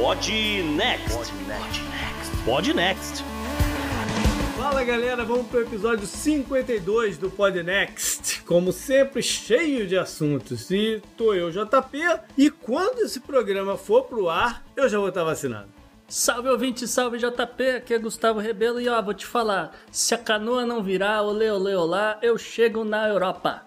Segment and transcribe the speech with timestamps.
[0.00, 0.32] Pod
[0.76, 1.30] Next.
[2.46, 3.22] Pod Next.
[4.56, 8.40] Fala galera, vamos pro episódio 52 do Pod Next.
[8.44, 10.70] Como sempre, cheio de assuntos.
[10.70, 11.98] E tô eu, JP,
[12.38, 15.68] e quando esse programa for pro ar, eu já vou estar vacinado.
[16.08, 20.18] Salve ouvinte, salve JP, aqui é Gustavo Rebelo e ó, vou te falar, se a
[20.18, 23.64] canoa não virar, olê, olê, olá, eu chego na Europa.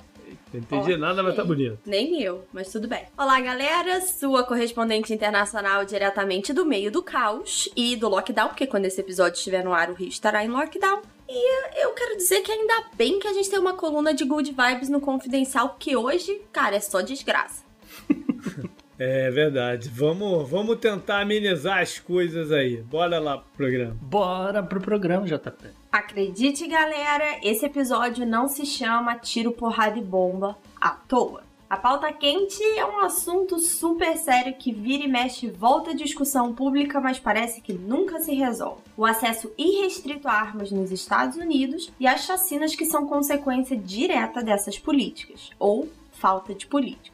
[0.54, 0.98] Não entendi okay.
[0.98, 1.80] nada, mas tá bonito.
[1.86, 3.06] Nem eu, mas tudo bem.
[3.18, 8.86] Olá, galera, sua correspondente internacional diretamente do meio do caos e do lockdown, porque quando
[8.86, 11.02] esse episódio estiver no ar, o Rio estará em lockdown.
[11.28, 14.52] E eu quero dizer que ainda bem que a gente tem uma coluna de good
[14.52, 17.64] vibes no Confidencial, porque hoje, cara, é só desgraça.
[19.06, 19.90] É verdade.
[19.90, 22.78] Vamos, vamos tentar amenizar as coisas aí.
[22.84, 23.98] Bora lá pro programa.
[24.00, 25.83] Bora pro programa, JP.
[25.94, 31.44] Acredite, galera, esse episódio não se chama Tiro, Porrada e Bomba à toa.
[31.70, 36.52] A pauta quente é um assunto super sério que vira e mexe volta à discussão
[36.52, 38.82] pública, mas parece que nunca se resolve.
[38.98, 44.42] O acesso irrestrito a armas nos Estados Unidos e as chacinas que são consequência direta
[44.42, 47.13] dessas políticas, ou falta de política.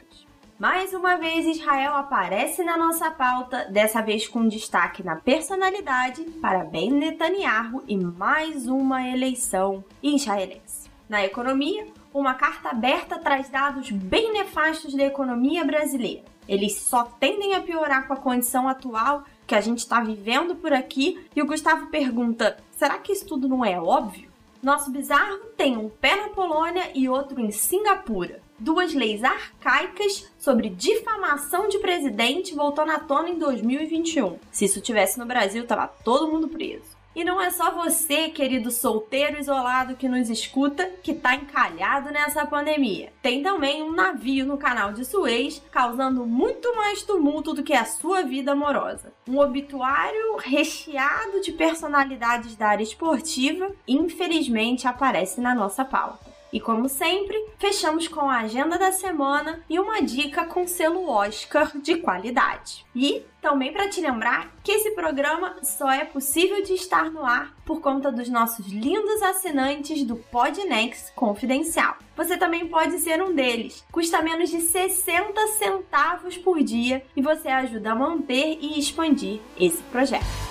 [0.60, 6.64] Mais uma vez, Israel aparece na nossa pauta, dessa vez com destaque na personalidade para
[6.64, 10.90] Ben Netanyahu e mais uma eleição israelense.
[11.08, 16.24] Na economia, uma carta aberta traz dados bem nefastos da economia brasileira.
[16.46, 20.74] Eles só tendem a piorar com a condição atual que a gente está vivendo por
[20.74, 21.26] aqui.
[21.34, 24.28] E o Gustavo pergunta: será que isso tudo não é óbvio?
[24.62, 30.68] Nosso bizarro tem um pé na Polônia e outro em Singapura duas leis arcaicas sobre
[30.68, 34.38] difamação de presidente voltou na tona em 2021.
[34.52, 37.00] Se isso tivesse no Brasil, tava todo mundo preso.
[37.12, 42.46] E não é só você, querido solteiro isolado que nos escuta, que tá encalhado nessa
[42.46, 43.12] pandemia.
[43.20, 47.84] Tem também um navio no canal de Suez causando muito mais tumulto do que a
[47.84, 49.12] sua vida amorosa.
[49.28, 56.29] Um obituário recheado de personalidades da área esportiva, infelizmente aparece na nossa pauta.
[56.52, 61.76] E como sempre, fechamos com a agenda da semana e uma dica com selo Oscar
[61.78, 62.84] de qualidade.
[62.94, 67.54] E também para te lembrar que esse programa só é possível de estar no ar
[67.64, 71.96] por conta dos nossos lindos assinantes do Podnext Confidencial.
[72.16, 73.84] Você também pode ser um deles.
[73.90, 79.82] Custa menos de 60 centavos por dia e você ajuda a manter e expandir esse
[79.84, 80.49] projeto.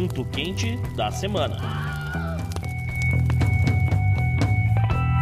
[0.00, 1.58] Assunto quente da semana.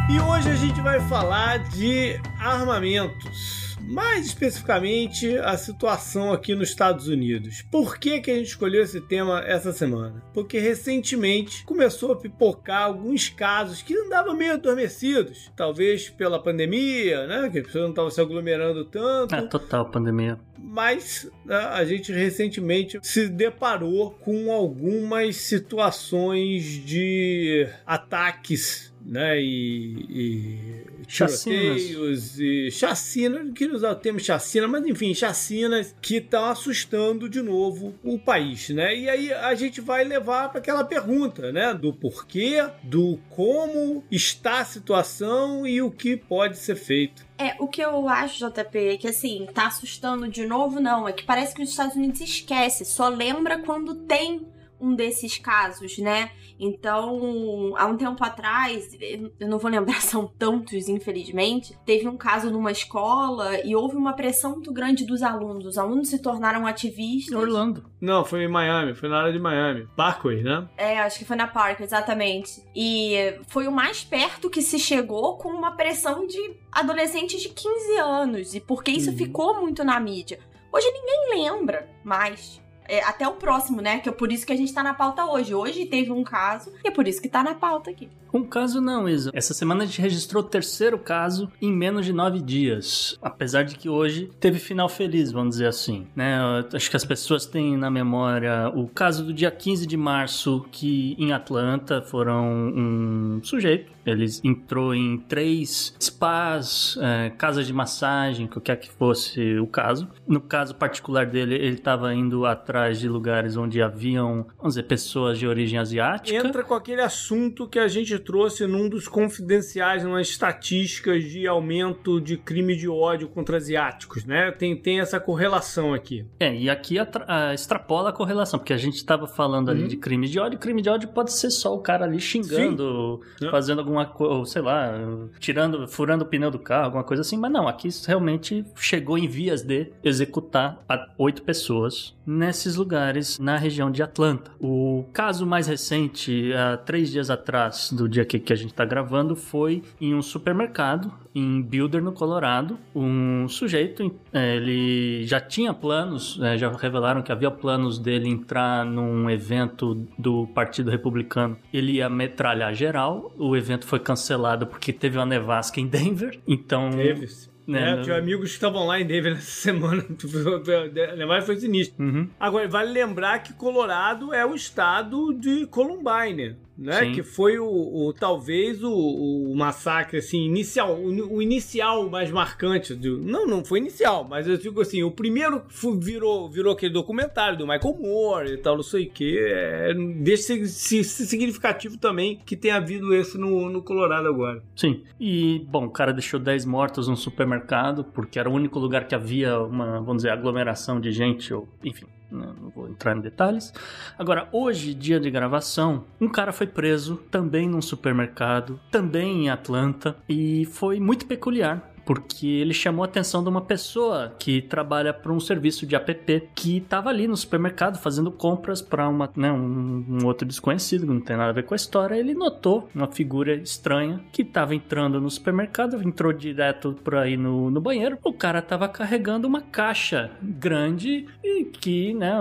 [0.09, 7.09] E hoje a gente vai falar de armamentos mais especificamente a situação aqui nos Estados
[7.09, 7.63] Unidos.
[7.71, 10.23] Por que, que a gente escolheu esse tema essa semana?
[10.35, 17.49] Porque recentemente começou a pipocar alguns casos que andavam meio adormecidos, talvez pela pandemia, né?
[17.51, 19.35] Que as pessoas não estavam se aglomerando tanto.
[19.35, 20.39] É, total pandemia.
[20.59, 29.41] Mas né, a gente recentemente se deparou com algumas situações de ataques né?
[29.41, 36.17] E, e tiroteios e chacina, não queria usar o termo chacina, mas enfim, chacinas que
[36.17, 38.95] estão assustando de novo o país, né?
[38.95, 41.73] E aí a gente vai levar para aquela pergunta, né?
[41.73, 47.27] Do porquê, do como está a situação e o que pode ser feito.
[47.39, 51.09] É, o que eu acho, JP, é que assim, tá assustando de novo, não.
[51.09, 54.47] É que parece que os Estados Unidos esquece, só lembra quando tem
[54.81, 56.31] um desses casos, né?
[56.59, 58.97] Então, há um tempo atrás,
[59.39, 64.13] eu não vou lembrar, são tantos, infelizmente, teve um caso numa escola e houve uma
[64.13, 65.67] pressão muito grande dos alunos.
[65.67, 67.39] Os alunos se tornaram ativistas.
[67.39, 67.85] Orlando.
[68.01, 69.89] Não, foi em Miami, foi na área de Miami.
[69.97, 70.69] Parkway, né?
[70.77, 72.63] É, acho que foi na Parkway, exatamente.
[72.75, 77.97] E foi o mais perto que se chegou com uma pressão de adolescentes de 15
[77.99, 78.55] anos.
[78.55, 79.17] E porque isso uhum.
[79.17, 80.39] ficou muito na mídia.
[80.73, 84.01] Hoje ninguém lembra mais é, até o próximo, né?
[84.01, 85.55] Que é por isso que a gente tá na pauta hoje.
[85.55, 88.09] Hoje teve um caso e é por isso que tá na pauta aqui.
[88.33, 89.31] Um caso não, Isa.
[89.35, 93.19] Essa semana a gente registrou o terceiro caso em menos de nove dias.
[93.23, 96.07] Apesar de que hoje teve final feliz, vamos dizer assim.
[96.15, 96.39] Né?
[96.73, 101.17] Acho que as pessoas têm na memória o caso do dia 15 de março, que
[101.19, 103.99] em Atlanta foram um sujeito.
[104.07, 110.09] Ele entrou em três spas, é, casas de massagem, qualquer que fosse o caso.
[110.27, 114.85] No caso particular dele, ele estava indo atrás atrás de lugares onde haviam, vamos dizer,
[114.85, 116.37] pessoas de origem asiática.
[116.37, 122.21] Entra com aquele assunto que a gente trouxe num dos confidenciais, nas estatísticas de aumento
[122.21, 124.51] de crime de ódio contra asiáticos, né?
[124.53, 126.25] Tem, tem essa correlação aqui.
[126.39, 129.89] É, e aqui a, a, extrapola a correlação, porque a gente estava falando ali uhum.
[129.89, 130.59] de crime de ódio.
[130.59, 133.51] Crime de ódio pode ser só o cara ali xingando, Sim.
[133.51, 134.93] fazendo alguma coisa, sei lá,
[135.39, 137.37] tirando, furando o pneu do carro, alguma coisa assim.
[137.37, 140.85] Mas não, aqui realmente chegou em vias de executar
[141.17, 144.51] oito pessoas nesses lugares na região de Atlanta.
[144.61, 148.85] O caso mais recente, há três dias atrás do dia que, que a gente está
[148.85, 152.79] gravando, foi em um supermercado em Builder, no Colorado.
[152.95, 158.85] Um sujeito, é, ele já tinha planos, é, já revelaram que havia planos dele entrar
[158.85, 161.57] num evento do Partido Republicano.
[161.73, 163.33] Ele ia metralhar geral.
[163.39, 166.39] O evento foi cancelado porque teve uma nevasca em Denver.
[166.47, 166.91] Então.
[166.91, 167.27] Teve.
[167.69, 168.01] Né?
[168.01, 170.03] É, tinha amigos que estavam lá em Denver nessa semana.
[171.29, 172.03] Mas foi sinistro.
[172.03, 172.29] Uhum.
[172.41, 177.01] Agora, vale lembrar que Colorado é o estado de Columbine né?
[177.01, 177.13] Sim.
[177.13, 182.95] Que foi o, o talvez o, o, massacre assim inicial, o, o, inicial mais marcante
[182.95, 185.65] do, não, não foi inicial, mas eu digo assim, o primeiro
[185.99, 190.55] virou virou aquele documentário do Michael Moore e tal, não sei o que, é, deixa
[190.55, 194.63] esse, significativo também que tenha havido esse no, no Colorado agora.
[194.77, 195.03] Sim.
[195.19, 199.15] E bom, o cara deixou 10 mortos no supermercado porque era o único lugar que
[199.15, 203.73] havia uma, vamos dizer, aglomeração de gente ou, enfim, não vou entrar em detalhes.
[204.19, 210.17] Agora, hoje, dia de gravação, um cara foi preso também num supermercado, também em Atlanta,
[210.29, 215.31] e foi muito peculiar porque ele chamou a atenção de uma pessoa que trabalha para
[215.31, 220.25] um serviço de app que estava ali no supermercado fazendo compras para né, um, um,
[220.25, 222.15] outro desconhecido, que não tem nada a ver com a história.
[222.15, 227.69] Ele notou uma figura estranha que estava entrando no supermercado, entrou direto por aí no,
[227.71, 228.17] no banheiro.
[228.25, 232.33] O cara estava carregando uma caixa grande e que, né,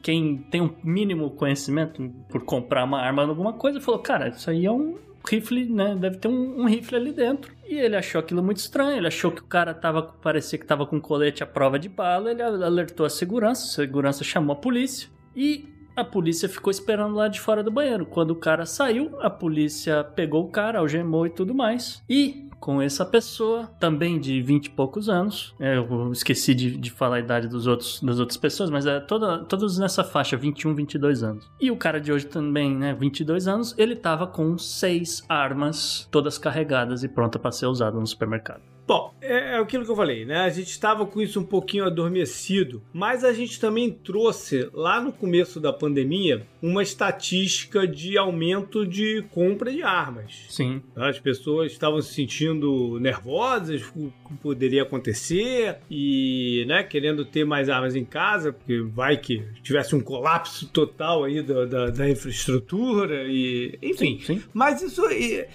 [0.00, 4.64] quem tem um mínimo conhecimento por comprar uma arma alguma coisa falou: Cara, isso aí
[4.64, 4.94] é um
[5.28, 5.94] rifle, né?
[5.94, 7.54] Deve ter um, um, rifle ali dentro.
[7.66, 8.96] E ele achou aquilo muito estranho.
[8.96, 12.30] Ele achou que o cara tava, parecia que tava com colete à prova de bala.
[12.30, 13.64] Ele alertou a segurança.
[13.64, 15.08] A segurança chamou a polícia.
[15.34, 18.04] E a polícia ficou esperando lá de fora do banheiro.
[18.04, 22.02] Quando o cara saiu, a polícia pegou o cara, algemou e tudo mais.
[22.08, 25.54] E com essa pessoa, também de 20 e poucos anos.
[25.60, 29.00] É, eu esqueci de, de falar a idade dos outros, das outras pessoas, mas é
[29.00, 31.50] toda, todos nessa faixa, 21, 22 anos.
[31.60, 36.38] E o cara de hoje também, né, 22 anos, ele tava com seis armas, todas
[36.38, 38.75] carregadas e pronta para ser usada no supermercado.
[38.86, 40.42] Bom, é, é, aquilo que eu falei, né?
[40.42, 45.12] A gente estava com isso um pouquinho adormecido, mas a gente também trouxe lá no
[45.12, 50.46] começo da pandemia uma estatística de aumento de compra de armas.
[50.48, 50.80] Sim.
[50.94, 57.44] As pessoas estavam se sentindo nervosas com o que poderia acontecer e, né, querendo ter
[57.44, 62.08] mais armas em casa, porque vai que tivesse um colapso total aí da, da, da
[62.08, 64.20] infraestrutura e, enfim.
[64.20, 64.42] Sim, sim.
[64.54, 65.02] Mas isso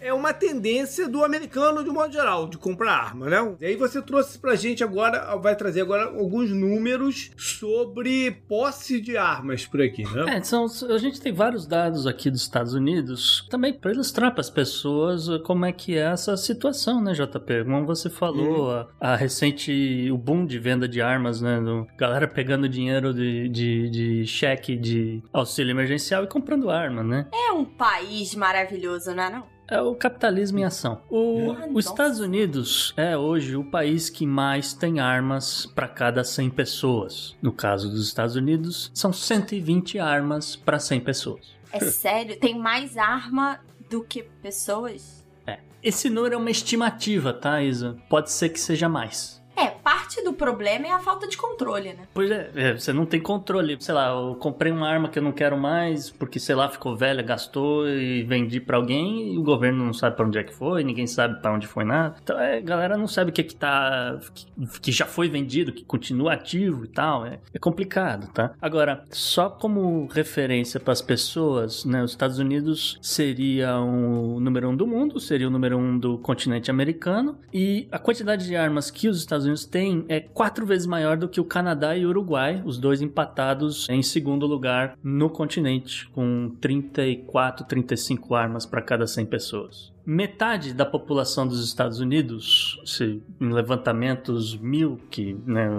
[0.01, 3.55] é uma tendência do americano de modo geral, de comprar armas arma, né?
[3.61, 9.17] E aí você trouxe pra gente agora, vai trazer agora alguns números sobre posse de
[9.17, 10.37] armas por aqui, né?
[10.37, 14.41] É, são, a gente tem vários dados aqui dos Estados Unidos, também para ilustrar para
[14.41, 17.65] as pessoas como é que é essa situação, né, JP?
[17.65, 18.85] Como você falou, uhum.
[18.99, 21.59] a, a, recente, o boom de venda de armas, né?
[21.59, 27.27] Do, galera pegando dinheiro de, de, de cheque de auxílio emergencial e comprando arma, né?
[27.33, 29.60] É um país maravilhoso, não é não?
[29.71, 31.01] É o capitalismo em ação.
[31.09, 36.49] O, os Estados Unidos é hoje o país que mais tem armas para cada 100
[36.49, 37.37] pessoas.
[37.41, 41.55] No caso dos Estados Unidos, são 120 armas para 100 pessoas.
[41.71, 42.37] É sério?
[42.37, 45.25] Tem mais arma do que pessoas?
[45.47, 45.59] É.
[45.81, 47.95] Esse número é uma estimativa, tá, Isa?
[48.09, 49.40] Pode ser que seja mais.
[49.61, 52.07] É, parte do problema é a falta de controle, né?
[52.15, 53.77] Pois é, é, você não tem controle.
[53.79, 56.95] Sei lá, eu comprei uma arma que eu não quero mais, porque, sei lá, ficou
[56.95, 60.51] velha, gastou e vendi para alguém e o governo não sabe para onde é que
[60.51, 62.15] foi, ninguém sabe para onde foi nada.
[62.23, 64.19] Então, é, a galera não sabe o que é que tá.
[64.33, 67.23] Que, que, já foi vendido, que continua ativo e tal.
[67.23, 68.53] É, é complicado, tá?
[68.59, 72.01] Agora, só como referência para as pessoas, né?
[72.03, 76.71] Os Estados Unidos seria o número um do mundo, seria o número um do continente
[76.71, 80.85] americano e a quantidade de armas que os Estados Unidos têm tem é quatro vezes
[80.85, 85.29] maior do que o Canadá e o Uruguai, os dois empatados em segundo lugar no
[85.29, 89.91] continente, com 34, 35 armas para cada 100 pessoas.
[90.05, 95.69] Metade da população dos Estados Unidos, se, em levantamentos mil que né,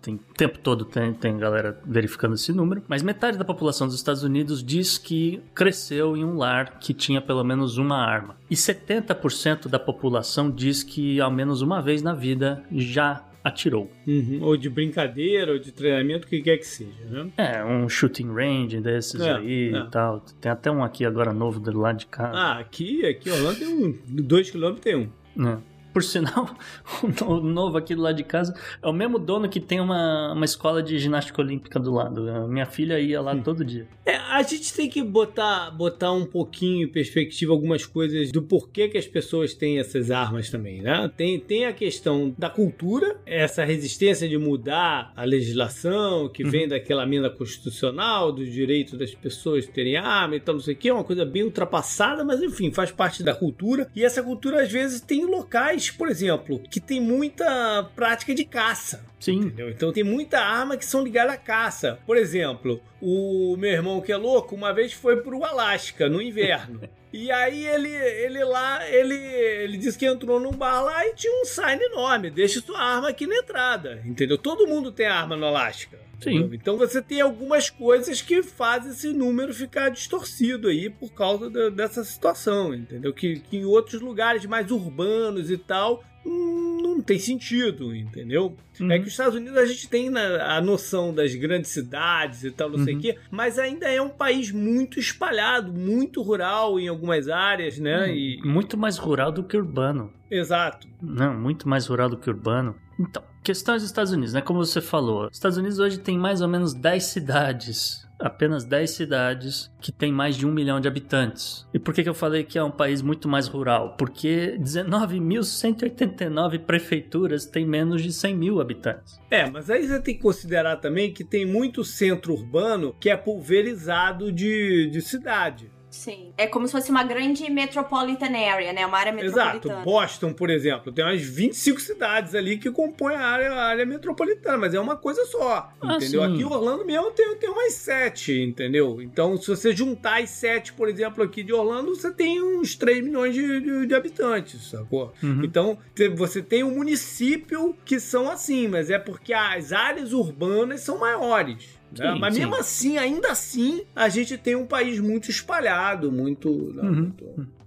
[0.00, 3.96] tem, o tempo todo tem, tem galera verificando esse número, mas metade da população dos
[3.96, 8.36] Estados Unidos diz que cresceu em um lar que tinha pelo menos uma arma.
[8.50, 13.90] E 70% da população diz que ao menos uma vez na vida já atirou.
[14.06, 14.38] Uhum.
[14.42, 17.30] Ou de brincadeira, ou de treinamento, o que quer que seja, né?
[17.36, 19.78] É, um shooting range desses é, aí é.
[19.78, 20.20] e tal.
[20.40, 22.36] Tem até um aqui agora novo do lado de casa.
[22.36, 23.98] Ah, aqui, aqui Orlando tem um.
[24.06, 25.46] Dois quilômetros tem um.
[25.46, 25.58] É.
[25.98, 26.56] Por sinal,
[27.26, 30.44] o novo aqui do lado de casa é o mesmo dono que tem uma, uma
[30.44, 32.30] escola de ginástica olímpica do lado.
[32.30, 33.88] A minha filha ia lá todo dia.
[34.06, 38.88] É, a gente tem que botar, botar um pouquinho em perspectiva algumas coisas do porquê
[38.88, 41.10] que as pessoas têm essas armas também, né?
[41.16, 46.50] Tem, tem a questão da cultura, essa resistência de mudar a legislação que uhum.
[46.50, 50.76] vem daquela emenda constitucional, do direito das pessoas terem arma e tal, não sei o
[50.76, 53.90] que, é uma coisa bem ultrapassada, mas enfim, faz parte da cultura.
[53.96, 59.04] E essa cultura às vezes tem locais por exemplo, que tem muita prática de caça.
[59.20, 59.40] Sim.
[59.40, 59.70] Entendeu?
[59.70, 61.98] Então tem muita arma que são ligadas à caça.
[62.06, 66.80] Por exemplo, o meu irmão que é louco, uma vez foi pro Alasca no inverno.
[67.12, 71.42] E aí ele, ele lá, ele, ele disse que entrou num bar lá e tinha
[71.42, 74.36] um sign enorme, deixe sua arma aqui na entrada, entendeu?
[74.36, 75.98] Todo mundo tem arma no Alasca.
[76.20, 76.50] Sim.
[76.52, 81.70] Então você tem algumas coisas que fazem esse número ficar distorcido aí por causa de,
[81.70, 83.12] dessa situação, entendeu?
[83.14, 88.56] Que, que em outros lugares mais urbanos e tal não tem sentido, entendeu?
[88.78, 88.92] É uhum.
[88.92, 92.68] É que os Estados Unidos a gente tem a noção das grandes cidades e tal,
[92.68, 92.84] não uhum.
[92.84, 93.02] sei o uhum.
[93.02, 98.06] quê, mas ainda é um país muito espalhado, muito rural em algumas áreas, né?
[98.06, 98.14] Uhum.
[98.14, 98.40] E...
[98.44, 100.12] Muito mais rural do que urbano.
[100.30, 100.88] Exato.
[101.00, 102.74] Não, muito mais rural do que urbano.
[102.98, 104.40] Então, questões dos Estados Unidos, né?
[104.40, 108.90] Como você falou, os Estados Unidos hoje tem mais ou menos 10 cidades apenas 10
[108.90, 111.66] cidades que tem mais de um milhão de habitantes.
[111.72, 113.94] E por que, que eu falei que é um país muito mais rural?
[113.96, 119.20] Porque 19.189 prefeituras têm menos de 100 mil habitantes.
[119.30, 123.16] É, mas aí você tem que considerar também que tem muito centro urbano que é
[123.16, 125.70] pulverizado de, de cidade.
[125.90, 126.32] Sim.
[126.36, 128.86] É como se fosse uma grande metropolitan area, né?
[128.86, 129.58] Uma área metropolitana.
[129.58, 129.84] Exato.
[129.84, 134.58] Boston, por exemplo, tem umas 25 cidades ali que compõem a área, a área metropolitana,
[134.58, 136.22] mas é uma coisa só, ah, entendeu?
[136.22, 136.34] Sim.
[136.34, 139.00] Aqui Orlando mesmo tem, tem umas sete, entendeu?
[139.00, 143.02] Então, se você juntar as sete, por exemplo, aqui de Orlando, você tem uns 3
[143.04, 145.12] milhões de, de, de habitantes, sacou?
[145.22, 145.44] Uhum.
[145.44, 145.78] Então,
[146.16, 151.77] você tem um município que são assim, mas é porque as áreas urbanas são maiores.
[151.96, 152.12] Né?
[152.12, 152.40] Sim, Mas sim.
[152.40, 156.50] mesmo assim, ainda assim, a gente tem um país muito espalhado, muito.
[156.74, 156.82] Né?
[156.82, 156.94] Uhum.
[156.94, 157.57] muito...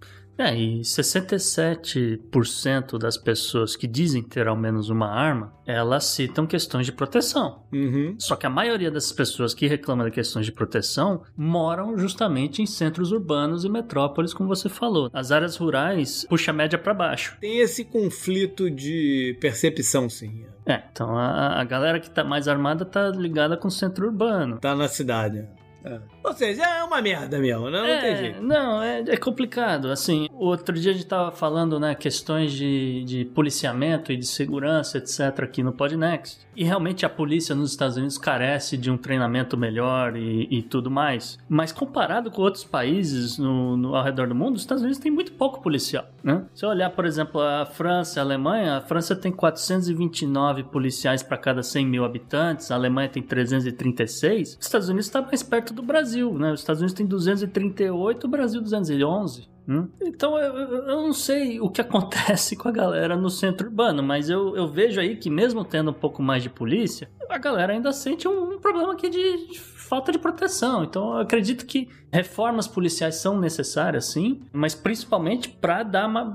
[0.41, 6.87] É, e 67% das pessoas que dizem ter ao menos uma arma, elas citam questões
[6.87, 7.61] de proteção.
[7.71, 8.15] Uhum.
[8.17, 12.65] Só que a maioria dessas pessoas que reclamam de questões de proteção moram justamente em
[12.65, 15.11] centros urbanos e metrópoles, como você falou.
[15.13, 17.37] As áreas rurais puxa a média para baixo.
[17.39, 20.43] Tem esse conflito de percepção, sim.
[20.65, 24.57] É, então a, a galera que tá mais armada tá ligada com o centro urbano.
[24.59, 25.47] Tá na cidade.
[25.83, 25.99] É.
[26.23, 27.79] Ou seja, é uma merda mesmo, né?
[27.79, 28.41] não, é, tem jeito.
[28.41, 29.89] Não, é, é, complicado.
[29.89, 34.97] Assim, outro dia a gente tava falando, né, questões de, de policiamento e de segurança,
[34.97, 36.45] etc, aqui no Podnext.
[36.55, 40.91] E realmente a polícia nos Estados Unidos carece de um treinamento melhor e, e tudo
[40.91, 41.39] mais.
[41.49, 45.11] Mas comparado com outros países no, no, ao redor do mundo, os Estados Unidos tem
[45.11, 46.45] muito pouco policial, né?
[46.53, 51.37] Se eu olhar, por exemplo, a França a Alemanha, a França tem 429 policiais para
[51.37, 55.73] cada 100 mil habitantes, a Alemanha tem 336, os Estados Unidos está mais perto perto
[55.73, 56.51] do Brasil, né?
[56.51, 59.49] Os Estados Unidos tem 238, o Brasil 211.
[59.67, 59.87] Hum?
[60.01, 64.29] Então eu, eu, não sei o que acontece com a galera no centro urbano, mas
[64.29, 67.91] eu, eu vejo aí que mesmo tendo um pouco mais de polícia, a galera ainda
[67.91, 70.83] sente um, um problema aqui de falta de proteção.
[70.83, 76.25] Então eu acredito que reformas policiais são necessárias, sim, mas principalmente para dar uma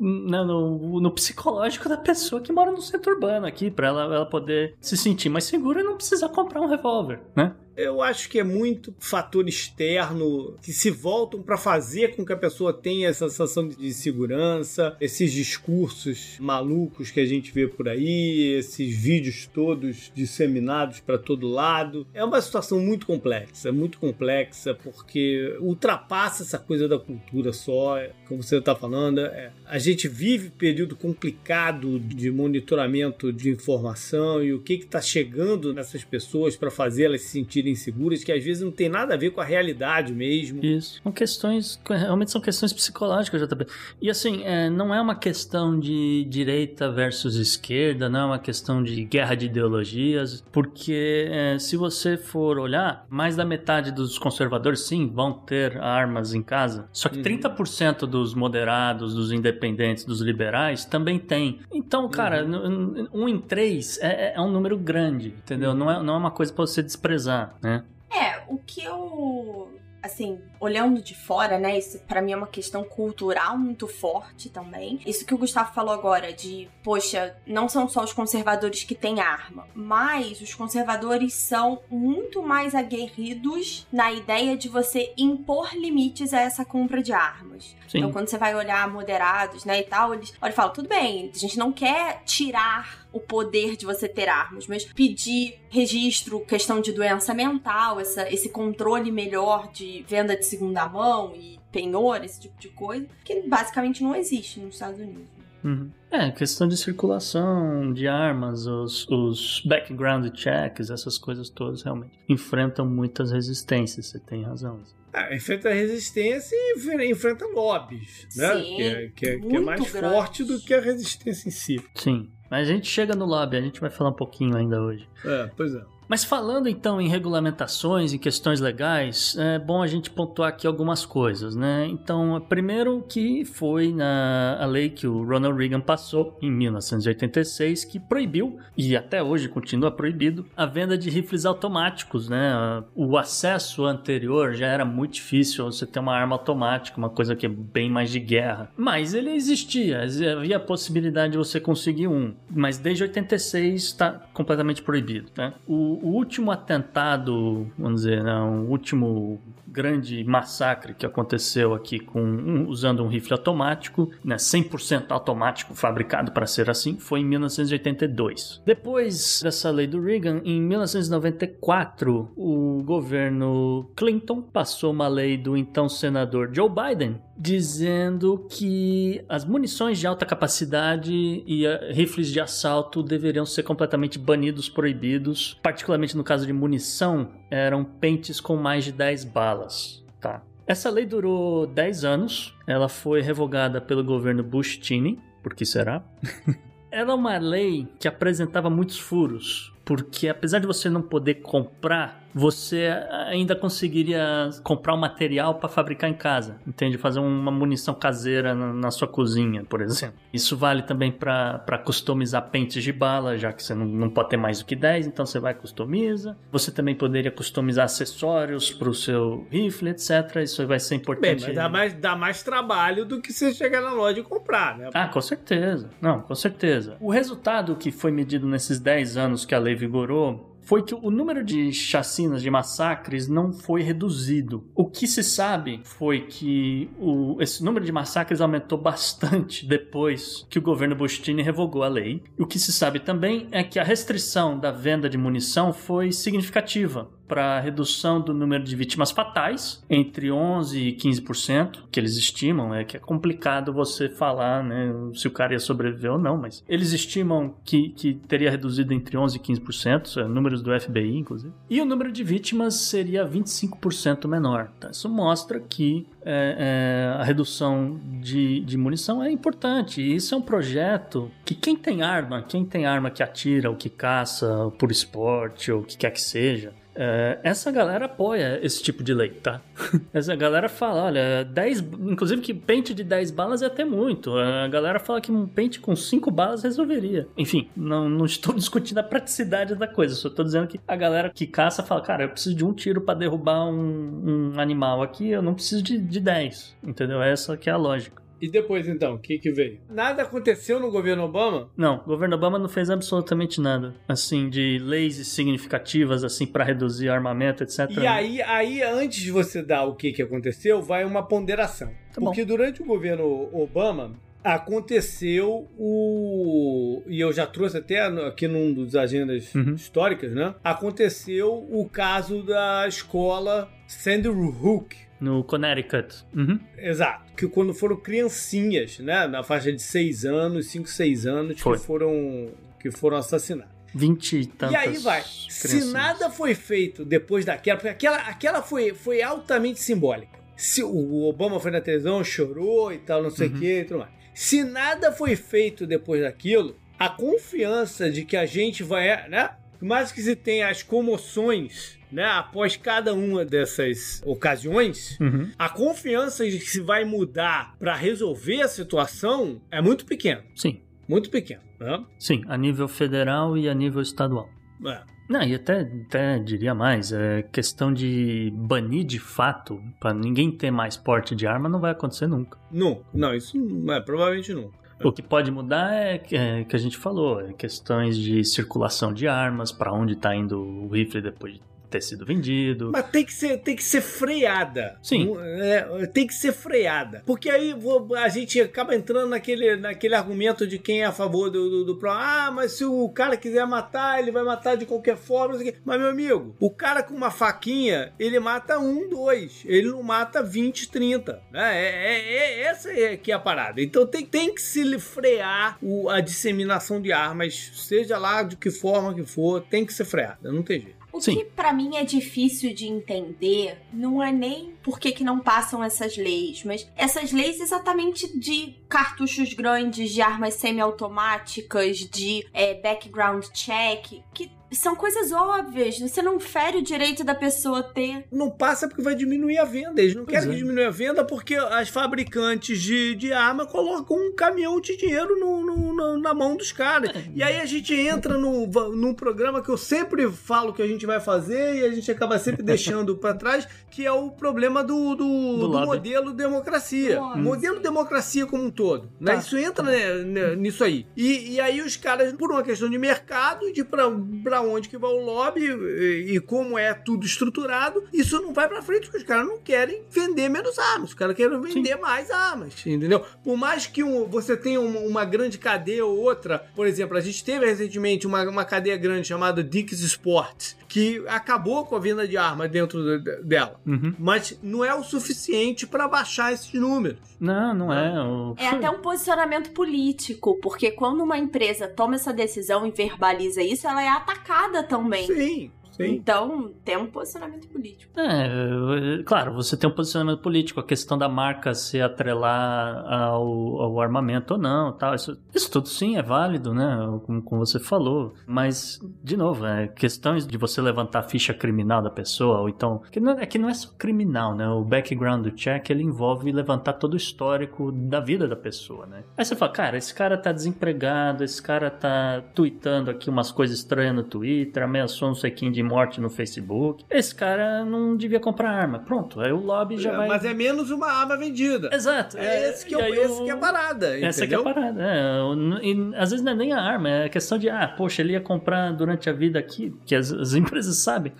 [0.00, 4.26] né, no, no, psicológico da pessoa que mora no centro urbano aqui, para ela, ela
[4.26, 7.54] poder se sentir mais segura e não precisar comprar um revólver, né?
[7.76, 12.36] Eu acho que é muito fator externo que se voltam para fazer com que a
[12.36, 18.54] pessoa tenha essa sensação de segurança, esses discursos malucos que a gente vê por aí,
[18.58, 22.06] esses vídeos todos disseminados para todo lado.
[22.12, 27.96] É uma situação muito complexa, muito complexa, porque ultrapassa essa coisa da cultura só,
[28.28, 29.20] como você está falando.
[29.20, 35.72] É, a gente vive período complicado de monitoramento de informação e o que está chegando
[35.72, 39.16] nessas pessoas para fazê-las se sentirem sentirem seguras, que às vezes não tem nada a
[39.16, 40.64] ver com a realidade mesmo.
[40.64, 41.00] Isso.
[41.02, 43.66] São questões, realmente são questões psicológicas, JP.
[44.00, 48.82] E assim, é, não é uma questão de direita versus esquerda, não é uma questão
[48.82, 54.80] de guerra de ideologias, porque é, se você for olhar, mais da metade dos conservadores,
[54.80, 56.88] sim, vão ter armas em casa.
[56.92, 57.24] Só que uhum.
[57.24, 61.60] 30% dos moderados, dos independentes, dos liberais também tem.
[61.72, 63.08] Então, cara, uhum.
[63.12, 65.70] um em três é, é, um número grande, entendeu?
[65.70, 65.76] Uhum.
[65.76, 67.84] Não, é, não é uma coisa para você desprezar né?
[68.10, 71.78] É, o que eu assim, olhando de fora, né?
[71.78, 75.00] Isso para mim é uma questão cultural muito forte também.
[75.06, 79.20] Isso que o Gustavo falou agora de, poxa, não são só os conservadores que têm
[79.20, 86.40] arma, mas os conservadores são muito mais aguerridos na ideia de você impor limites a
[86.40, 87.76] essa compra de armas.
[87.88, 87.98] Sim.
[87.98, 91.38] Então, quando você vai olhar moderados, né, e tal, eles olha, falam, tudo bem, a
[91.38, 96.92] gente não quer tirar o poder de você ter armas, mas pedir registro, questão de
[96.92, 102.60] doença mental, essa, esse controle melhor de venda de segunda mão e penhor, esse tipo
[102.60, 105.40] de coisa, que basicamente não existe nos Estados Unidos.
[105.62, 105.90] Uhum.
[106.10, 112.86] É, questão de circulação de armas, os, os background checks, essas coisas todas realmente enfrentam
[112.86, 114.80] muitas resistências, você tem razão.
[115.12, 118.54] Ah, enfrenta resistência e enfrenta lobbies, né?
[118.54, 120.14] Sim, que, é, que, é, que é mais grande.
[120.14, 121.84] forte do que a resistência em si.
[121.94, 125.08] Sim, mas a gente chega no lobby, a gente vai falar um pouquinho ainda hoje.
[125.24, 125.82] É, pois é.
[126.10, 131.06] Mas falando então em regulamentações e questões legais, é bom a gente pontuar aqui algumas
[131.06, 131.86] coisas, né?
[131.86, 138.00] Então, primeiro que foi na a lei que o Ronald Reagan passou em 1986 que
[138.00, 142.82] proibiu e até hoje continua proibido a venda de rifles automáticos, né?
[142.92, 147.46] O acesso anterior já era muito difícil você ter uma arma automática, uma coisa que
[147.46, 148.68] é bem mais de guerra.
[148.76, 150.00] Mas ele existia,
[150.36, 155.54] havia a possibilidade de você conseguir um, mas desde 86 está completamente proibido, né?
[155.68, 159.40] O, o último atentado, vamos dizer, né, o último
[159.70, 166.32] grande massacre que aconteceu aqui com um, usando um rifle automático, né, 100% automático, fabricado
[166.32, 168.62] para ser assim, foi em 1982.
[168.66, 175.88] Depois dessa lei do Reagan, em 1994, o governo Clinton passou uma lei do então
[175.88, 183.02] senador Joe Biden dizendo que as munições de alta capacidade e uh, rifles de assalto
[183.02, 188.92] deveriam ser completamente banidos, proibidos, particularmente no caso de munição, eram pentes com mais de
[188.92, 190.42] 10 balas, tá?
[190.66, 196.04] Essa lei durou 10 anos, ela foi revogada pelo governo Bush-Cheney, por que será?
[196.92, 202.92] Era uma lei que apresentava muitos furos, porque apesar de você não poder comprar você
[203.26, 206.98] ainda conseguiria comprar um material para fabricar em casa, entende?
[206.98, 210.16] Fazer uma munição caseira na, sua cozinha, por exemplo.
[210.32, 214.36] Isso vale também para customizar pentes de bala, já que você não, não pode ter
[214.36, 216.36] mais do que 10, então você vai e customiza.
[216.50, 220.36] Você também poderia customizar acessórios para o seu rifle, etc.
[220.42, 221.46] Isso vai ser importante.
[221.46, 224.78] Bem, mas dá mais, dá mais trabalho do que você chegar na loja e comprar,
[224.78, 224.90] né?
[224.94, 225.90] Ah, com certeza.
[226.00, 226.96] Não, com certeza.
[227.00, 231.10] O resultado que foi medido nesses 10 anos que a lei vigorou foi que o
[231.10, 234.62] número de chacinas, de massacres, não foi reduzido.
[234.72, 240.60] O que se sabe foi que o, esse número de massacres aumentou bastante depois que
[240.60, 242.22] o governo Bustini revogou a lei.
[242.38, 247.10] O que se sabe também é que a restrição da venda de munição foi significativa
[247.30, 252.82] para redução do número de vítimas fatais, entre 11% e 15%, que eles estimam, é
[252.82, 256.92] que é complicado você falar né, se o cara ia sobreviver ou não, mas eles
[256.92, 261.80] estimam que, que teria reduzido entre 11% e 15%, é, números do FBI, inclusive, e
[261.80, 264.72] o número de vítimas seria 25% menor.
[264.80, 264.90] Tá?
[264.90, 270.02] Isso mostra que é, é, a redução de, de munição é importante.
[270.02, 273.88] Isso é um projeto que quem tem arma, quem tem arma que atira ou que
[273.88, 279.02] caça por esporte ou o que quer que seja, é, essa galera apoia esse tipo
[279.02, 279.62] de lei, tá?
[280.12, 284.36] essa galera fala, olha, 10, inclusive que pente de 10 balas é até muito.
[284.36, 287.26] A galera fala que um pente com 5 balas resolveria.
[287.38, 291.30] Enfim, não, não estou discutindo a praticidade da coisa, só estou dizendo que a galera
[291.30, 295.30] que caça fala, cara, eu preciso de um tiro para derrubar um, um, animal aqui,
[295.30, 297.22] eu não preciso de, de 10, entendeu?
[297.22, 298.20] Essa que é a lógica.
[298.40, 299.80] E depois, então, o que, que veio?
[299.88, 301.70] Nada aconteceu no governo Obama?
[301.76, 303.94] Não, o governo Obama não fez absolutamente nada.
[304.08, 307.90] Assim, de leis significativas, assim, para reduzir armamento, etc.
[307.98, 311.90] E aí, aí, antes de você dar o que, que aconteceu, vai uma ponderação.
[312.12, 317.02] Tá Porque durante o governo Obama, aconteceu o.
[317.06, 319.74] E eu já trouxe até aqui num dos agendas uhum.
[319.74, 320.54] históricas, né?
[320.64, 326.24] Aconteceu o caso da escola Sandy Hook no Connecticut.
[326.34, 326.58] Uhum.
[326.78, 327.32] Exato.
[327.36, 329.26] Que quando foram criancinhas, né?
[329.26, 331.78] Na faixa de 6 anos, 5, 6 anos, Foi.
[331.78, 333.80] que foram, que foram assassinadas.
[333.94, 334.72] 20 e tantas.
[334.72, 335.22] E aí vai.
[335.24, 340.38] Se nada foi feito depois daquela, porque aquela, aquela foi, foi altamente simbólica.
[340.56, 343.58] Se o Obama foi na televisão, chorou e tal, não sei o uhum.
[343.58, 344.10] que e tudo mais.
[344.32, 349.50] Se nada foi feito depois daquilo, a confiança de que a gente vai, né?
[349.80, 355.50] Mais que se tem as comoções né, após cada uma dessas ocasiões, uhum.
[355.58, 360.42] a confiança de que se vai mudar para resolver a situação é muito pequena.
[360.54, 360.80] Sim.
[361.08, 361.62] Muito pequena.
[361.78, 362.04] Né?
[362.18, 364.48] Sim, a nível federal e a nível estadual.
[364.86, 365.02] É.
[365.28, 370.72] Não, e até, até diria mais, é questão de banir de fato, para ninguém ter
[370.72, 372.58] mais porte de arma, não vai acontecer nunca.
[372.70, 374.72] Não, não, isso não é, provavelmente não.
[375.02, 379.14] O que pode mudar é que, é, que a gente falou, é questões de circulação
[379.14, 382.90] de armas, para onde tá indo o rifle depois de ter sido vendido.
[382.92, 384.98] Mas tem que ser, tem que ser freada.
[385.02, 385.36] Sim.
[385.60, 387.22] É, tem que ser freada.
[387.26, 387.74] Porque aí
[388.16, 391.96] a gente acaba entrando naquele, naquele argumento de quem é a favor do, do, do
[391.96, 392.10] pro.
[392.10, 395.58] Ah, mas se o cara quiser matar, ele vai matar de qualquer forma.
[395.84, 399.62] Mas, meu amigo, o cara com uma faquinha, ele mata um, dois.
[399.64, 401.42] Ele não mata 20, 30.
[401.50, 401.82] Né?
[401.82, 403.82] É, é, é, essa é que é a parada.
[403.82, 408.70] Então tem, tem que se frear o, a disseminação de armas, seja lá de que
[408.70, 410.52] forma que for, tem que ser freada.
[410.52, 410.99] Não tem jeito.
[411.12, 411.36] O Sim.
[411.36, 415.82] que para mim é difícil de entender não é nem por que, que não passam
[415.82, 423.44] essas leis, mas essas leis exatamente de cartuchos grandes, de armas semiautomáticas, de é, background
[423.52, 425.98] check, que são coisas óbvias.
[425.98, 428.24] Você não fere o direito da pessoa ter.
[428.30, 430.00] Não passa porque vai diminuir a venda.
[430.00, 430.52] Eles não Pois querem é.
[430.58, 435.38] que diminua a venda porque as fabricantes de, de arma colocam um caminhão de dinheiro
[435.38, 437.10] no, no- no- na mão dos caras.
[437.14, 437.24] É.
[437.34, 441.06] E aí a gente entra no, num programa que eu sempre falo que a gente
[441.06, 445.14] vai fazer e a gente acaba sempre deixando pra trás, que é o problema do,
[445.14, 445.24] do,
[445.58, 445.86] do lobby.
[445.86, 447.16] modelo democracia.
[447.16, 447.38] Nossa.
[447.38, 449.10] Modelo democracia como um todo.
[449.20, 449.32] Né?
[449.34, 449.38] Tá.
[449.38, 451.06] Isso entra né, né, nisso aí.
[451.16, 454.04] E, e aí os caras, por uma questão de mercado, de pra,
[454.42, 458.68] pra onde que vai o lobby e, e como é tudo estruturado, isso não vai
[458.68, 462.30] pra frente, porque os caras não querem vender menos armas, os caras querem vender mais
[462.30, 463.24] armas, entendeu?
[463.42, 467.20] Por mais que um- você tenha uma, uma grande cadeia ou outra, por exemplo, a
[467.20, 472.26] gente teve recentemente uma, uma cadeia grande chamada Dix Sports, que acabou com a venda
[472.26, 473.80] de armas dentro de- dela.
[473.86, 474.14] Uhum.
[474.18, 477.18] Mas não é o suficiente para baixar esses números.
[477.38, 478.20] Não, não é.
[478.24, 478.54] O...
[478.58, 483.86] É até um posicionamento político, porque quando uma empresa toma essa decisão e verbaliza isso,
[483.86, 484.49] ela é atacada
[484.82, 485.26] também.
[485.26, 485.70] Sim,
[486.06, 486.14] sim.
[486.14, 488.12] Então, tem um posicionamento político.
[488.18, 494.00] É, claro, você tem um posicionamento político, a questão da marca se atrelar ao, ao
[494.00, 495.14] armamento ou não, tal.
[495.14, 497.20] Isso, isso tudo sim é válido, né?
[497.24, 498.34] Como, como você falou.
[498.46, 503.02] Mas, de novo, é questões de você levantar a ficha criminal da pessoa, ou então.
[503.10, 504.68] Que não, é que não é só criminal, né?
[504.68, 509.24] O background check ele envolve levantar todo o histórico da vida da pessoa, né?
[509.36, 513.78] Aí você fala, cara, esse cara tá desempregado, esse cara tá tweetando aqui umas coisas
[513.78, 517.04] estranhas no Twitter, ameaçou não sei quem de morte no Facebook.
[517.10, 519.00] Esse cara não devia comprar arma.
[519.00, 520.28] Pronto, aí o lobby já É, vai.
[520.28, 521.90] Mas é menos uma arma vendida.
[521.92, 522.38] Exato.
[522.38, 524.18] É esse que, é, esse o- que é a parada.
[524.20, 525.02] Essa que é a parada.
[525.02, 525.40] É,
[525.82, 528.32] e às vezes não é nem a arma, é a questão de, ah, poxa, ele
[528.32, 531.32] ia comprar durante a vida aqui, que as, as empresas sabem.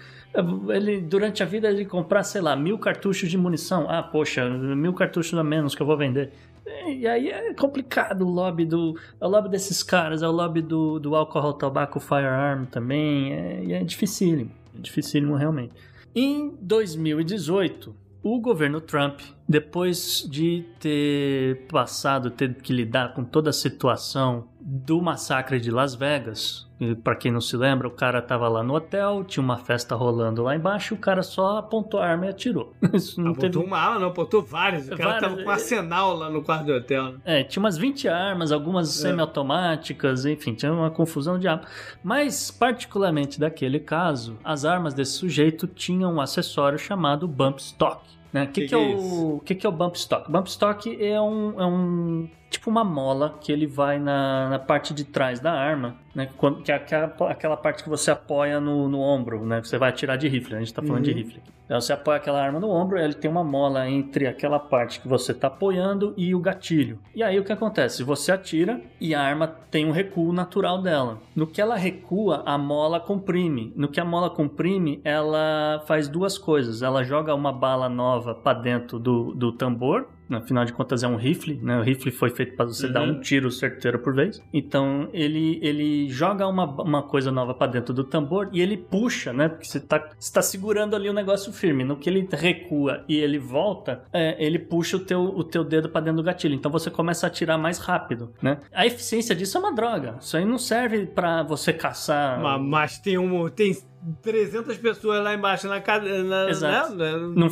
[0.68, 3.86] Ele, durante a vida, ele comprar, sei lá, mil cartuchos de munição.
[3.88, 6.30] Ah, poxa, mil cartuchos a menos que eu vou vender.
[6.66, 8.98] E aí é complicado o lobby do.
[9.20, 13.32] É o lobby desses caras, é o lobby do, do alcohol, tabaco, firearm também.
[13.32, 14.50] É, é dificílimo.
[14.76, 15.72] É dificílimo realmente.
[16.14, 23.52] Em 2018, o governo Trump, depois de ter passado, ter que lidar com toda a
[23.52, 26.68] situação do massacre de Las Vegas,
[27.02, 30.44] para quem não se lembra, o cara tava lá no hotel, tinha uma festa rolando
[30.44, 32.72] lá embaixo, o cara só apontou a arma e atirou.
[32.94, 34.86] Isso não Apontou teve uma arma, não, apontou várias.
[34.86, 35.54] O cara Várias, tava com um é.
[35.54, 37.04] arsenal lá no quarto do hotel.
[37.12, 37.18] né?
[37.24, 39.08] É, tinha umas 20 armas, algumas É.
[39.08, 41.66] semiautomáticas, enfim, tinha uma confusão de armas.
[42.02, 48.02] Mas, particularmente daquele caso, as armas desse sujeito tinham um acessório chamado bump stock.
[48.32, 48.44] Né?
[48.44, 50.30] O que, Que que, que é é o que, que é o bump stock?
[50.30, 52.28] Bump stock é um, é um
[52.60, 56.28] tipo uma mola que ele vai na, na parte de trás da arma, né?
[56.36, 59.62] Quando, que é aquela, aquela parte que você apoia no, no ombro, né?
[59.64, 61.16] Você vai atirar de rifle, a gente tá falando de Uhum.
[61.16, 61.50] rifle aqui.
[61.64, 65.08] Então você apoia aquela arma no ombro, ele tem uma mola entre aquela parte que
[65.08, 66.98] você tá apoiando e o gatilho.
[67.14, 68.02] E aí o que acontece?
[68.02, 71.18] Você atira e a arma tem um recuo natural dela.
[71.34, 73.72] No que ela recua, a mola comprime.
[73.74, 76.82] No que a mola comprime, ela faz duas coisas.
[76.82, 81.16] Ela joga uma bala nova para dentro do, do tambor, Afinal de contas, é um
[81.16, 81.78] rifle, né?
[81.78, 82.92] O rifle foi feito para você Uhum.
[82.92, 84.40] dar um tiro certeiro por vez.
[84.52, 89.32] Então, ele, ele joga uma, uma coisa nova para dentro do tambor e ele puxa,
[89.32, 89.48] né?
[89.48, 91.84] Porque você tá, você tá segurando ali o negócio firme.
[91.84, 95.88] No que ele recua e ele volta, é, ele puxa o teu, o teu dedo
[95.88, 96.54] para dentro do gatilho.
[96.54, 98.58] Então, você começa a atirar mais rápido, né?
[98.72, 100.16] A eficiência disso é uma droga.
[100.20, 102.40] Isso aí não serve para você caçar...
[102.40, 103.76] Mas, mas tem, um, tem
[104.22, 106.48] 300 pessoas lá embaixo na cadeia.
[106.48, 106.94] Exato.
[106.94, 107.12] Né?
[107.34, 107.48] Não,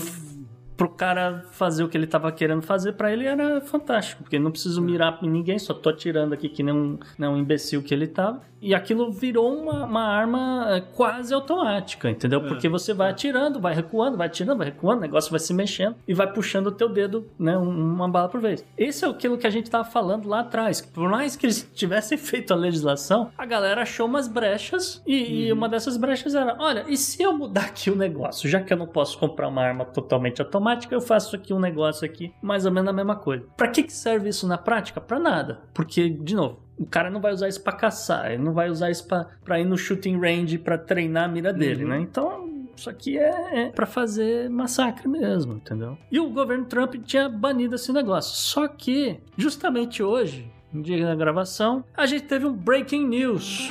[0.79, 4.53] pro cara fazer o que ele tava querendo fazer, para ele era fantástico, porque não
[4.53, 7.93] preciso mirar em ninguém, só tô atirando aqui que nem um, nem um imbecil que
[7.93, 8.41] ele tava.
[8.61, 12.41] E aquilo virou uma, uma arma é, quase automática, entendeu?
[12.41, 12.49] É.
[12.49, 15.97] Porque você vai atirando, vai recuando, vai atirando, vai recuando, o negócio vai se mexendo
[16.07, 18.65] e vai puxando o teu dedo, né, uma bala por vez.
[18.77, 20.81] Esse é aquilo que a gente tava falando lá atrás.
[20.81, 25.29] Por mais que eles tivessem feito a legislação, a galera achou umas brechas e, uhum.
[25.29, 28.49] e uma dessas brechas era, olha, e se eu mudar aqui o negócio?
[28.49, 32.05] Já que eu não posso comprar uma arma totalmente automática, eu faço aqui um negócio
[32.05, 33.45] aqui, mais ou menos a mesma coisa.
[33.57, 35.01] Para que, que serve isso na prática?
[35.01, 35.63] Para nada.
[35.73, 38.91] Porque, de novo, o cara não vai usar isso para caçar, ele não vai usar
[38.91, 39.07] isso
[39.45, 41.91] para ir no shooting range para treinar a mira dele, uhum.
[41.91, 42.01] né?
[42.01, 45.99] Então, isso aqui é, é para fazer massacre mesmo, entendeu?
[46.11, 48.37] E o governo Trump tinha banido esse negócio.
[48.37, 53.69] Só que, justamente hoje, no dia da gravação, a gente teve um breaking news.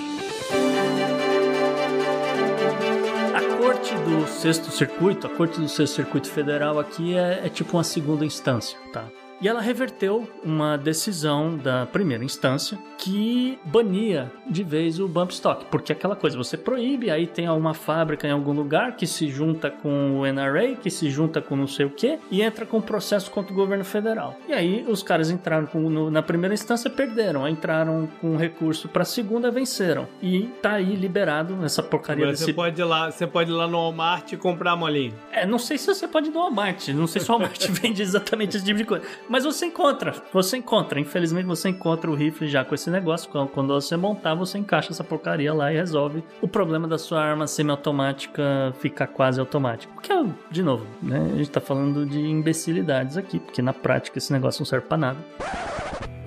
[3.78, 7.84] Corte do sexto circuito, a corte do sexto circuito federal aqui é, é tipo uma
[7.84, 9.08] segunda instância, tá?
[9.40, 15.66] E ela reverteu uma decisão da primeira instância que bania de vez o bump stock,
[15.66, 19.70] porque aquela coisa você proíbe, aí tem alguma fábrica em algum lugar que se junta
[19.70, 23.30] com o NRA, que se junta com não sei o que, e entra com processo
[23.30, 24.36] contra o governo federal.
[24.48, 29.04] E aí os caras entraram com, no, na primeira instância, perderam, entraram com recurso para
[29.04, 30.08] a segunda, venceram.
[30.22, 32.46] E tá aí liberado essa porcaria desse...
[32.46, 35.14] Você pode ir lá, você pode ir lá no Walmart e comprar molinho.
[35.32, 38.02] É, não sei se você pode ir no Walmart, não sei se o Walmart vende
[38.02, 39.06] exatamente esse tipo de coisa.
[39.30, 41.00] Mas você encontra, você encontra.
[41.00, 43.30] Infelizmente você encontra o rifle já com esse negócio.
[43.30, 47.46] Quando você montar, você encaixa essa porcaria lá e resolve o problema da sua arma
[47.48, 49.92] semiautomática ficar quase automática.
[49.94, 50.14] Porque,
[50.50, 51.32] de novo, né?
[51.34, 54.98] A gente tá falando de imbecilidades aqui, porque na prática esse negócio não serve para
[54.98, 55.20] nada.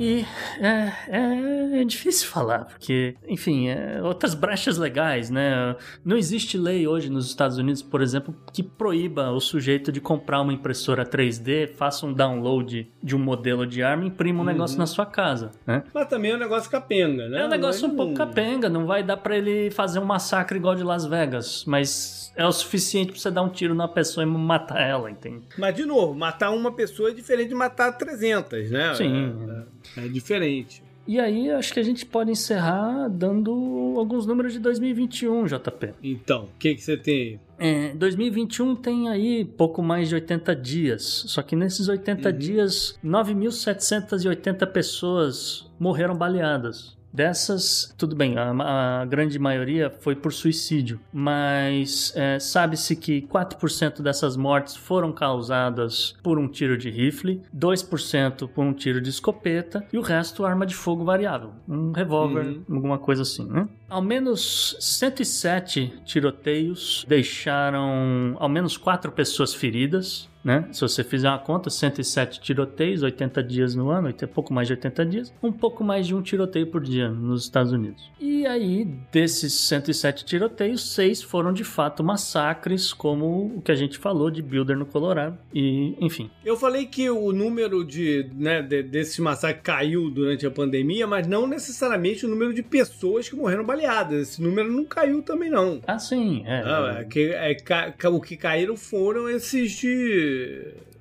[0.00, 0.24] E
[0.58, 5.76] é, é, é, difícil falar, porque, enfim, é, outras brechas legais, né?
[6.02, 10.40] Não existe lei hoje nos Estados Unidos, por exemplo, que proíba o sujeito de comprar
[10.40, 14.46] uma impressora 3D, faça um download de um modelo de arma e imprima um uhum.
[14.46, 15.82] negócio na sua casa, né?
[15.92, 17.42] Mas também é um negócio capenga, né?
[17.42, 20.74] É um negócio um pouco capenga, não vai dar para ele fazer um massacre igual
[20.74, 24.26] de Las Vegas, mas é o suficiente pra você dar um tiro na pessoa e
[24.26, 25.42] matar ela, entende?
[25.58, 28.94] Mas, de novo, matar uma pessoa é diferente de matar 300, né?
[28.94, 29.36] Sim.
[29.50, 29.62] É,
[29.96, 30.08] é.
[30.08, 30.82] Diferente.
[31.06, 35.94] E aí, acho que a gente pode encerrar dando alguns números de 2021, JP.
[36.02, 37.40] Então, o que, que você tem aí?
[37.58, 41.24] É, 2021 tem aí pouco mais de 80 dias.
[41.26, 42.38] Só que nesses 80 uhum.
[42.38, 46.96] dias, 9.780 pessoas morreram baleadas.
[47.12, 54.00] Dessas, tudo bem, a, a, grande maioria foi por suicídio, mas é, sabe-se que 4%
[54.00, 59.84] dessas mortes foram causadas por um tiro de rifle, 2% por um tiro de escopeta
[59.92, 62.76] e o resto arma de fogo variável, um revólver, uhum.
[62.76, 63.68] alguma coisa assim, né?
[63.88, 70.66] Ao menos 107 tiroteios deixaram ao menos 4 pessoas feridas, né?
[70.72, 75.06] Se você fizer uma conta, 107 tiroteios, 80 dias no ano, pouco mais de 80
[75.06, 78.10] dias, um pouco mais de um tiroteio por dia nos Estados Unidos.
[78.20, 83.98] E aí, desses 107 tiroteios, seis foram de fato massacres, como o que a gente
[83.98, 86.30] falou de Builder no Colorado, e enfim.
[86.44, 91.26] Eu falei que o número de, né, de, desses massacres caiu durante a pandemia, mas
[91.26, 94.30] não necessariamente o número de pessoas que morreram baleadas.
[94.30, 95.80] Esse número não caiu também, não.
[95.86, 96.42] Ah, sim.
[96.46, 100.29] É, ah, é, que, é, o que caíram foram esses de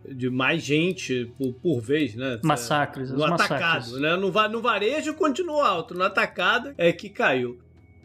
[0.08, 2.40] de mais gente por, por vez, né?
[2.44, 4.00] Massacres, no atacado, massacres.
[4.00, 4.16] né?
[4.16, 7.60] No, no varejo continua alto, no atacado é que caiu.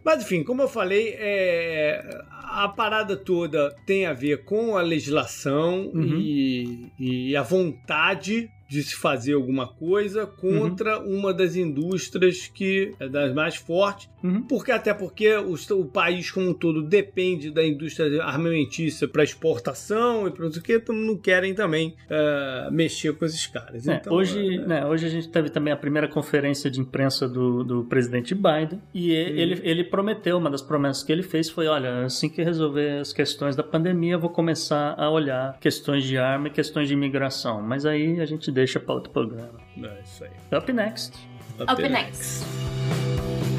[0.04, 5.90] Mas enfim, como eu falei, é, a parada toda tem a ver com a legislação
[5.94, 6.18] uhum.
[6.18, 11.18] e, e, a vontade de se fazer alguma coisa contra uhum.
[11.18, 14.42] uma das indústrias que é das mais fortes, uhum.
[14.42, 20.26] porque até porque o, o, país como um todo depende da indústria armamentícia para exportação
[20.26, 23.86] e para o que, então não querem também uh, mexer com esses caras.
[23.86, 24.66] É, então, hoje, é...
[24.66, 28.80] né, hoje a gente teve também a primeira conferência de imprensa do, do presidente Biden
[28.92, 32.98] e ele, ele prometeu, uma das promessas que ele fez foi, olha, assim que resolver
[32.98, 36.94] as questões da pandemia, eu vou começar a olhar questões de arma e questões de
[36.94, 39.60] imigração, mas aí a gente deixa para outro programa.
[39.82, 40.30] É isso aí.
[40.58, 41.16] Up next.
[41.60, 42.44] Up, Up next.
[42.44, 43.54] next.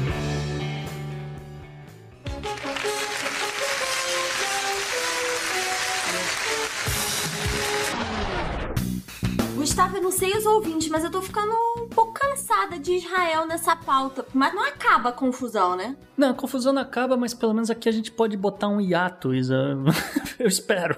[9.56, 13.46] Gustavo, eu não sei os ouvintes, mas eu tô ficando um pouco cansada de Israel
[13.46, 14.24] nessa pauta.
[14.32, 15.96] Mas não acaba a confusão, né?
[16.16, 19.34] Não, a confusão não acaba, mas pelo menos aqui a gente pode botar um hiato,
[19.34, 19.76] Isa.
[20.38, 20.96] eu espero.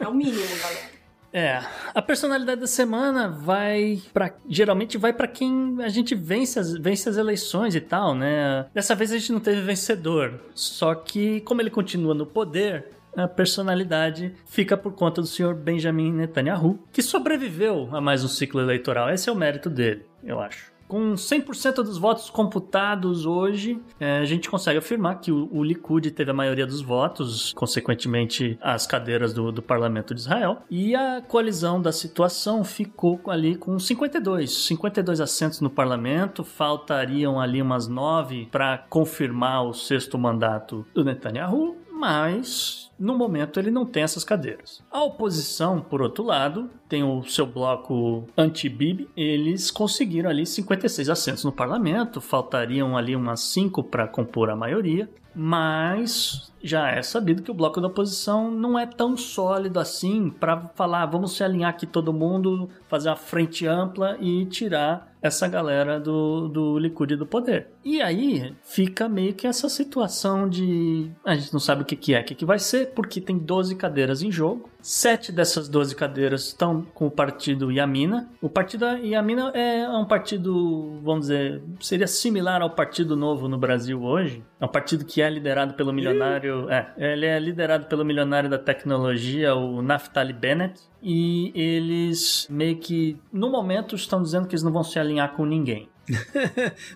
[0.00, 0.91] É o mínimo, galera.
[1.32, 1.62] É,
[1.94, 7.08] a personalidade da semana vai para geralmente vai para quem a gente vence as, vence
[7.08, 8.66] as eleições e tal, né?
[8.74, 13.26] Dessa vez a gente não teve vencedor, só que como ele continua no poder, a
[13.26, 19.10] personalidade fica por conta do senhor Benjamin Netanyahu, que sobreviveu a mais um ciclo eleitoral.
[19.10, 20.71] Esse é o mérito dele, eu acho.
[20.92, 26.10] Com 100% dos votos computados hoje, é, a gente consegue afirmar que o, o, Likud
[26.10, 30.58] teve a maioria dos votos, consequentemente, as cadeiras do, do, parlamento de Israel.
[30.70, 34.66] E a coalizão da situação ficou ali com 52.
[34.66, 41.82] 52 assentos no parlamento, faltariam ali umas nove para confirmar o sexto mandato do Netanyahu
[42.02, 44.82] mas no momento ele não tem essas cadeiras.
[44.90, 51.44] A oposição, por outro lado, tem o seu bloco anti-Bibi, eles conseguiram ali 56 assentos
[51.44, 57.50] no parlamento, faltariam ali umas 5 para compor a maioria, mas já é sabido que
[57.50, 61.86] o bloco da oposição não é tão sólido assim para falar, vamos se alinhar aqui
[61.86, 67.68] todo mundo, fazer uma frente ampla e tirar essa galera do, do Likud do poder.
[67.84, 72.12] E aí fica meio que essa situação de a gente não sabe o que, que
[72.12, 74.68] é, o que, que vai ser, porque tem 12 cadeiras em jogo.
[74.80, 78.28] Sete dessas 12 cadeiras estão com o partido Yamina.
[78.40, 84.02] O partido Yamina é um partido, vamos dizer, seria similar ao Partido Novo no Brasil
[84.02, 84.42] hoje.
[84.60, 86.51] É um partido que é liderado pelo milionário.
[86.70, 90.80] É, ele é liderado pelo milionário da tecnologia, o Naftali Bennett.
[91.02, 95.44] E eles meio que, no momento, estão dizendo que eles não vão se alinhar com
[95.44, 95.88] ninguém.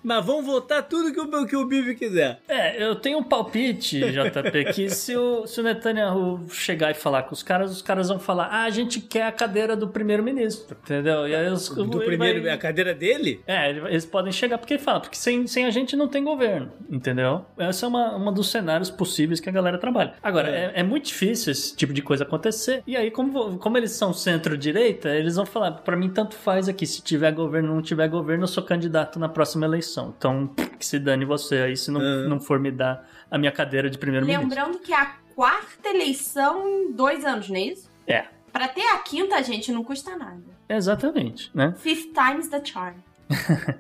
[0.02, 2.40] Mas vão votar tudo que o, que o Bibi quiser.
[2.48, 7.22] É, eu tenho um palpite, JP, que se o, se o Netanyahu chegar e falar
[7.22, 10.76] com os caras, os caras vão falar: ah, a gente quer a cadeira do primeiro-ministro,
[10.82, 11.28] entendeu?
[11.28, 12.52] E aí os, do primeiro, vai...
[12.52, 13.40] a cadeira dele?
[13.46, 16.72] É, eles podem chegar, porque ele fala, porque sem, sem a gente não tem governo,
[16.90, 17.44] entendeu?
[17.58, 20.14] Essa é uma, uma dos cenários possíveis que a galera trabalha.
[20.22, 23.76] Agora, é, é, é muito difícil esse tipo de coisa acontecer, e aí, como, como
[23.76, 27.74] eles são centro-direita, eles vão falar: para mim, tanto faz aqui, se tiver governo ou
[27.76, 30.14] não tiver governo, eu sou candidato candidato na próxima eleição.
[30.16, 30.46] Então,
[30.78, 32.28] que se dane você aí se não, uhum.
[32.28, 34.48] não for me dar a minha cadeira de primeiro-ministro.
[34.48, 37.90] Lembrando que é a quarta eleição em dois anos, não é isso?
[38.06, 38.24] É.
[38.52, 40.42] Pra ter a quinta, gente, não custa nada.
[40.68, 41.74] Exatamente, né?
[41.76, 42.96] Fifth times the charm.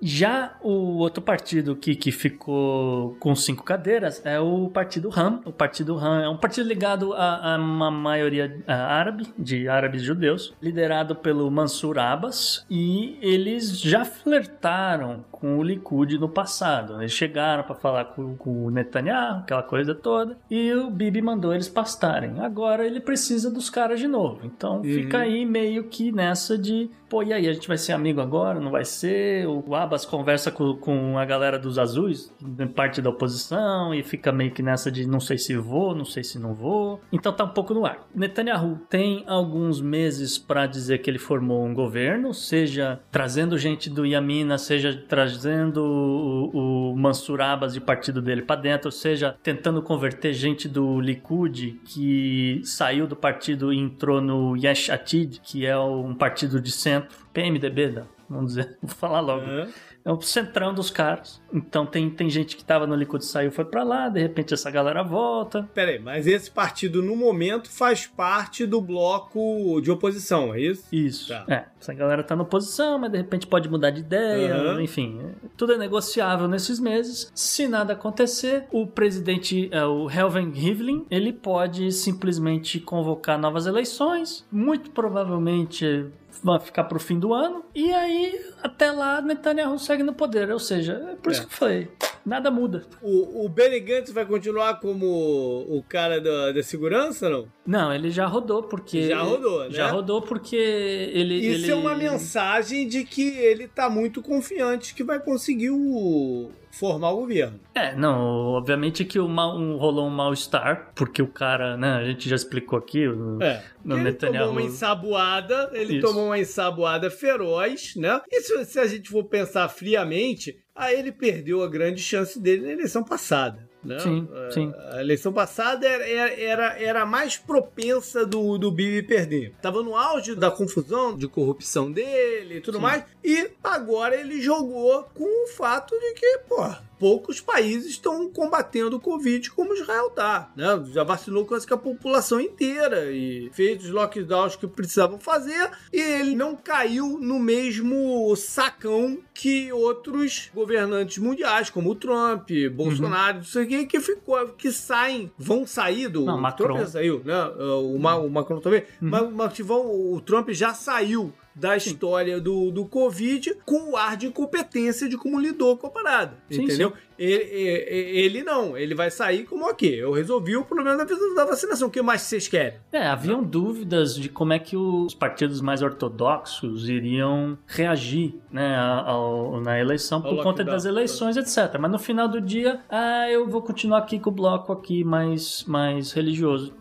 [0.00, 5.40] Já o outro partido que, que ficou com cinco cadeiras é o Partido RAM.
[5.44, 10.54] O Partido RAM é um partido ligado a, a uma maioria árabe, de árabes judeus,
[10.60, 17.00] liderado pelo Mansur Abbas, e eles já flertaram com o Likud no passado.
[17.00, 21.54] Eles chegaram para falar com, com, o Netanyahu, aquela coisa toda, e o Bibi mandou
[21.54, 22.40] eles pastarem.
[22.40, 24.40] Agora ele precisa dos caras de novo.
[24.44, 24.82] Então uhum.
[24.82, 28.60] fica aí meio que nessa de, pô, e aí, a gente vai ser amigo agora?
[28.60, 29.46] Não vai ser?
[29.46, 32.32] O Abbas conversa com, com a galera dos azuis,
[32.74, 36.24] parte da oposição, e fica meio que nessa de não sei se vou, não sei
[36.24, 37.00] se não vou.
[37.12, 38.06] Então tá um pouco no ar.
[38.14, 44.04] Netanyahu tem alguns meses para dizer que ele formou um governo, seja trazendo gente do
[44.04, 50.32] Yamina, seja trazendo o, o Mansur Abbas e partido dele para dentro, seja tentando converter
[50.32, 56.14] gente do Likud que saiu do partido e entrou no Yesh Atid, que é um
[56.14, 56.95] partido de centro,
[57.32, 58.04] PMDB, né?
[58.28, 59.46] vamos dizer, vou falar logo.
[59.46, 59.68] Uhum
[60.06, 61.42] é o centrão dos caras.
[61.52, 64.70] Então tem, tem gente que tava no Likud saiu foi para lá, de repente essa
[64.70, 65.68] galera volta.
[65.74, 70.84] Peraí, mas esse partido no momento faz parte do bloco de oposição, é isso?
[70.92, 71.28] Isso.
[71.30, 71.44] Tá.
[71.48, 74.80] É, essa galera tá na oposição, mas de repente pode mudar de ideia, uhum.
[74.80, 75.20] enfim.
[75.56, 77.32] Tudo é negociável nesses meses.
[77.34, 84.46] Se nada acontecer, o presidente, é, o Helven Rivlin, ele pode simplesmente convocar novas eleições.
[84.52, 86.06] Muito provavelmente
[86.42, 87.64] vai ficar pro fim do ano.
[87.74, 90.50] E aí, até lá, Netanyahu segue no poder.
[90.50, 91.44] Ou seja, é por isso é.
[91.44, 91.88] que eu falei.
[92.24, 92.84] Nada muda.
[93.00, 97.46] O, o Benny Gantz vai continuar como o cara da, da segurança, não?
[97.64, 99.08] Não, ele já rodou porque.
[99.08, 99.70] Já rodou, né?
[99.70, 101.36] Já rodou porque ele.
[101.36, 101.70] Isso ele...
[101.70, 107.20] é uma mensagem de que ele tá muito confiante que vai conseguir o formar o
[107.20, 107.58] governo.
[107.74, 108.18] É, não,
[108.54, 112.36] obviamente que o mal, um, rolou um mal-estar, porque o cara, né, a gente já
[112.36, 116.06] explicou aqui, o, é, no ele tomou uma ensaboada, ele Isso.
[116.06, 118.20] tomou uma ensaboada feroz, né?
[118.30, 122.66] E se, se a gente for pensar friamente, aí ele perdeu a grande chance dele
[122.66, 123.65] na eleição passada.
[123.84, 123.98] Né?
[124.00, 124.74] Sim, sim.
[124.90, 129.54] A eleição passada era, era, era mais propensa do, do Bibi perder.
[129.62, 132.82] Tava no auge da confusão, de corrupção dele e tudo sim.
[132.82, 133.04] mais.
[133.22, 136.64] E agora ele jogou com o fato de que, pô,
[136.98, 140.82] poucos países estão combatendo o Covid como Israel tá, né?
[140.92, 146.00] Já vacinou quase que a população inteira e fez os lockdowns que precisavam fazer e
[146.00, 153.42] ele não caiu no mesmo sacão que outros governantes mundiais, como o Trump, Bolsonaro, uhum.
[153.42, 156.24] isso aqui, que ficou, que saem, vão sair do...
[156.24, 156.66] Não, o Macron.
[156.66, 157.44] Trump já saiu, né?
[157.82, 159.10] O, Ma, o Macron também, uhum.
[159.10, 164.16] mas, mas vão, o Trump já saiu da história do, do Covid com o ar
[164.16, 166.36] de incompetência de como lidou com a parada.
[166.50, 166.90] Sim, entendeu?
[166.90, 166.96] Sim.
[167.18, 171.02] Ele, ele, ele, não, ele vai sair como ok, eu resolvi o problema
[171.34, 171.88] da vacinação.
[171.88, 172.78] O que mais vocês querem?
[172.92, 179.58] É, haviam dúvidas de como é que os partidos mais ortodoxos iriam reagir né, ao,
[179.62, 181.78] na eleição por conta das eleições, etc.
[181.80, 185.64] Mas no final do dia, ah, eu vou continuar aqui com o bloco aqui mais,
[185.66, 186.74] mais religioso.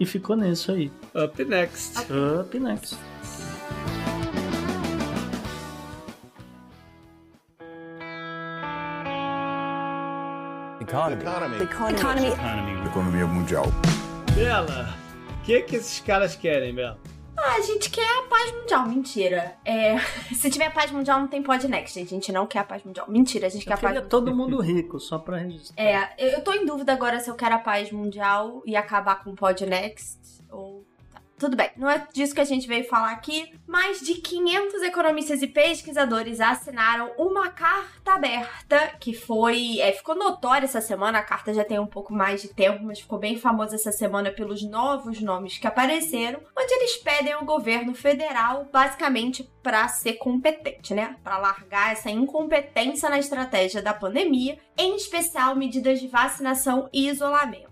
[0.00, 0.90] E ficou nisso aí.
[1.14, 1.98] Up next.
[2.10, 3.11] Up next.
[10.92, 11.22] Economy.
[11.22, 11.56] Economy.
[11.62, 12.26] Economy.
[12.28, 12.86] Economy.
[12.86, 13.64] Economia mundial.
[14.34, 14.94] Bela,
[15.40, 16.98] o que, que esses caras querem, Bela?
[17.34, 18.86] Ah, a gente quer a paz mundial.
[18.86, 19.56] Mentira.
[19.64, 19.98] É,
[20.36, 21.98] se tiver paz mundial, não tem podcast.
[21.98, 23.06] A gente não quer a paz mundial.
[23.08, 24.10] Mentira, a gente eu quer a paz mundial.
[24.10, 25.82] todo mundo rico, só pra registrar.
[25.82, 29.30] É, eu tô em dúvida agora se eu quero a paz mundial e acabar com
[29.30, 30.20] o Pod Next
[30.50, 30.84] ou
[31.42, 33.52] tudo bem, não é disso que a gente veio falar aqui.
[33.66, 39.80] Mais de 500 economistas e pesquisadores assinaram uma carta aberta que foi.
[39.80, 41.18] É, ficou notória essa semana.
[41.18, 44.30] A carta já tem um pouco mais de tempo, mas ficou bem famosa essa semana
[44.30, 46.38] pelos novos nomes que apareceram.
[46.56, 51.16] Onde eles pedem ao governo federal, basicamente, para ser competente, né?
[51.24, 57.71] Para largar essa incompetência na estratégia da pandemia, em especial medidas de vacinação e isolamento.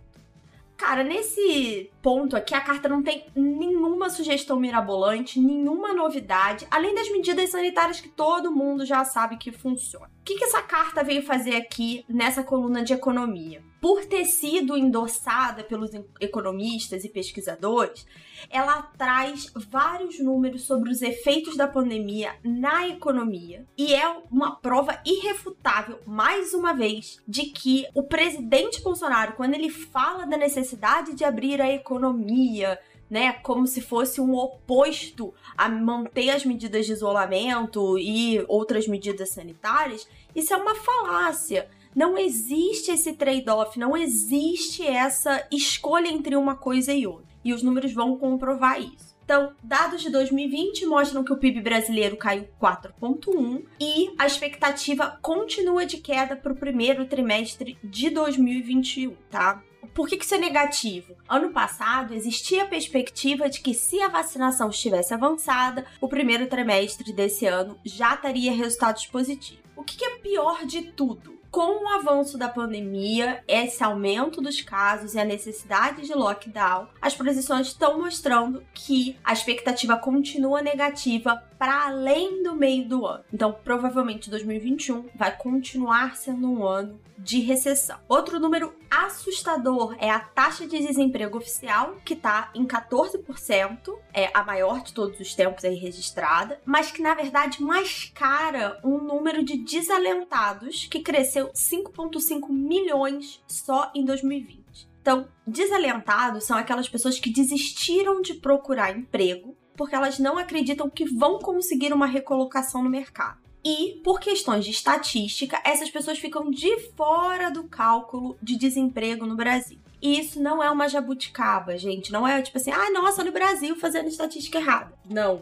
[0.80, 7.10] Cara, nesse ponto aqui, a carta não tem nenhuma sugestão mirabolante, nenhuma novidade, além das
[7.10, 10.08] medidas sanitárias que todo mundo já sabe que funcionam.
[10.08, 13.62] O que, que essa carta veio fazer aqui nessa coluna de economia?
[13.78, 18.06] Por ter sido endossada pelos economistas e pesquisadores,
[18.48, 25.00] ela traz vários números sobre os efeitos da pandemia na economia e é uma prova
[25.04, 31.24] irrefutável, mais uma vez, de que o presidente Bolsonaro, quando ele fala da necessidade de
[31.24, 32.78] abrir a economia,
[33.10, 39.30] né, como se fosse um oposto a manter as medidas de isolamento e outras medidas
[39.30, 41.68] sanitárias, isso é uma falácia.
[41.94, 47.29] Não existe esse trade-off, não existe essa escolha entre uma coisa e outra.
[47.44, 49.16] E os números vão comprovar isso.
[49.24, 55.86] Então, dados de 2020 mostram que o PIB brasileiro caiu 4,1 e a expectativa continua
[55.86, 59.62] de queda para o primeiro trimestre de 2021, tá?
[59.94, 61.14] Por que, que isso é negativo?
[61.28, 67.12] Ano passado existia a perspectiva de que, se a vacinação estivesse avançada, o primeiro trimestre
[67.12, 69.62] desse ano já teria resultados positivos.
[69.76, 71.39] O que, que é pior de tudo?
[71.50, 77.14] Com o avanço da pandemia, esse aumento dos casos e a necessidade de lockdown, as
[77.14, 83.22] previsões estão mostrando que a expectativa continua negativa para além do meio do ano.
[83.30, 87.98] Então, provavelmente 2021 vai continuar sendo um ano de recessão.
[88.08, 94.42] Outro número assustador é a taxa de desemprego oficial, que está em 14%, é a
[94.42, 99.58] maior de todos os tempos aí registrada, mas que na verdade mascara um número de
[99.58, 104.88] desalentados que cresceu 5,5 milhões só em 2020.
[105.02, 111.06] Então, desalentados são aquelas pessoas que desistiram de procurar emprego porque elas não acreditam que
[111.06, 113.38] vão conseguir uma recolocação no mercado.
[113.64, 119.34] E, por questões de estatística, essas pessoas ficam de fora do cálculo de desemprego no
[119.34, 119.78] Brasil.
[120.02, 122.12] E isso não é uma jabuticaba, gente.
[122.12, 124.92] Não é tipo assim, ah, nossa, no Brasil fazendo estatística errada.
[125.08, 125.40] Não.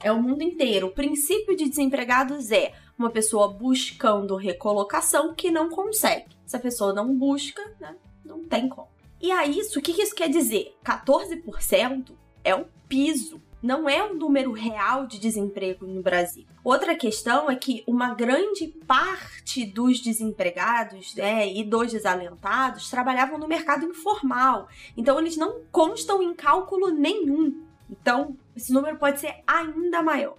[0.00, 0.88] É o mundo inteiro.
[0.88, 6.26] O princípio de desempregados é uma pessoa buscando recolocação que não consegue.
[6.44, 8.88] Se a pessoa não busca, né, não tem como.
[9.18, 10.76] E aí, isso, o que isso quer dizer?
[10.84, 12.10] 14%
[12.44, 16.44] é o piso não é um número real de desemprego no Brasil.
[16.62, 23.48] Outra questão é que uma grande parte dos desempregados né, e dos desalentados trabalhavam no
[23.48, 27.62] mercado informal, então eles não constam em cálculo nenhum.
[27.90, 30.36] Então, esse número pode ser ainda maior.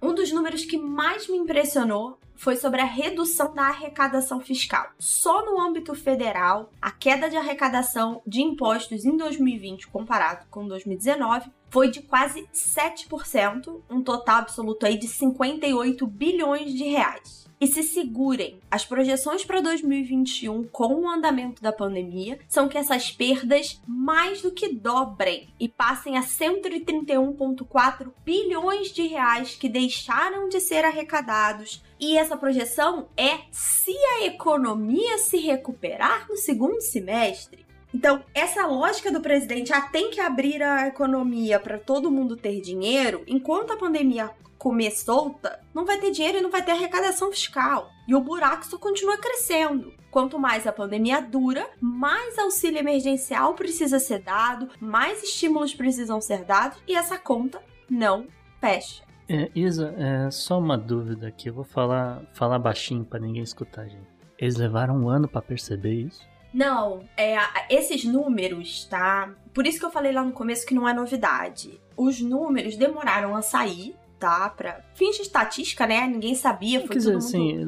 [0.00, 4.92] Um dos números que mais me impressionou foi sobre a redução da arrecadação fiscal.
[4.96, 11.50] Só no âmbito federal, a queda de arrecadação de impostos em 2020 comparado com 2019
[11.70, 17.48] foi de quase 7%, um total absoluto aí de 58 bilhões de reais.
[17.60, 23.10] E se segurem, as projeções para 2021 com o andamento da pandemia são que essas
[23.10, 30.60] perdas mais do que dobrem e passem a 131,4 bilhões de reais que deixaram de
[30.60, 31.82] ser arrecadados.
[31.98, 37.66] E essa projeção é se a economia se recuperar no segundo semestre.
[37.94, 42.60] Então, essa lógica do presidente, ah, tem que abrir a economia para todo mundo ter
[42.60, 47.30] dinheiro, enquanto a pandemia comer solta, não vai ter dinheiro e não vai ter arrecadação
[47.30, 47.90] fiscal.
[48.06, 49.92] E o buraco só continua crescendo.
[50.10, 56.44] Quanto mais a pandemia dura, mais auxílio emergencial precisa ser dado, mais estímulos precisam ser
[56.44, 58.26] dados e essa conta não
[58.60, 59.04] fecha.
[59.28, 61.50] É, Isa, é, só uma dúvida aqui.
[61.50, 64.08] Eu vou falar, falar baixinho para ninguém escutar, gente.
[64.38, 66.26] Eles levaram um ano para perceber isso?
[66.52, 67.36] Não, é,
[67.70, 69.34] esses números, tá?
[69.52, 71.80] Por isso que eu falei lá no começo que não é novidade.
[71.96, 74.48] Os números demoraram a sair, tá?
[74.50, 76.06] Pra fins de estatística, né?
[76.06, 77.58] Ninguém sabia, foi Quer dizer, tudo assim,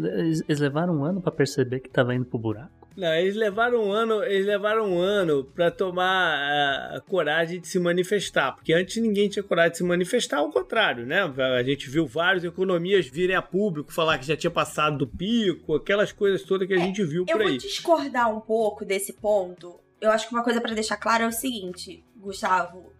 [0.48, 2.79] eles levaram um ano para perceber que tava indo pro buraco?
[2.96, 7.68] Não, eles levaram um ano, eles levaram um ano para tomar a, a, coragem de
[7.68, 11.22] se manifestar, porque antes ninguém tinha coragem de se manifestar, ao contrário, né?
[11.58, 15.74] A gente viu várias economias virem a público falar que já tinha passado do pico,
[15.74, 17.40] aquelas coisas todas que a é, gente viu por aí.
[17.40, 19.78] Eu vou discordar um pouco desse ponto.
[20.00, 22.92] Eu acho que uma coisa para deixar claro é o seguinte, Gustavo,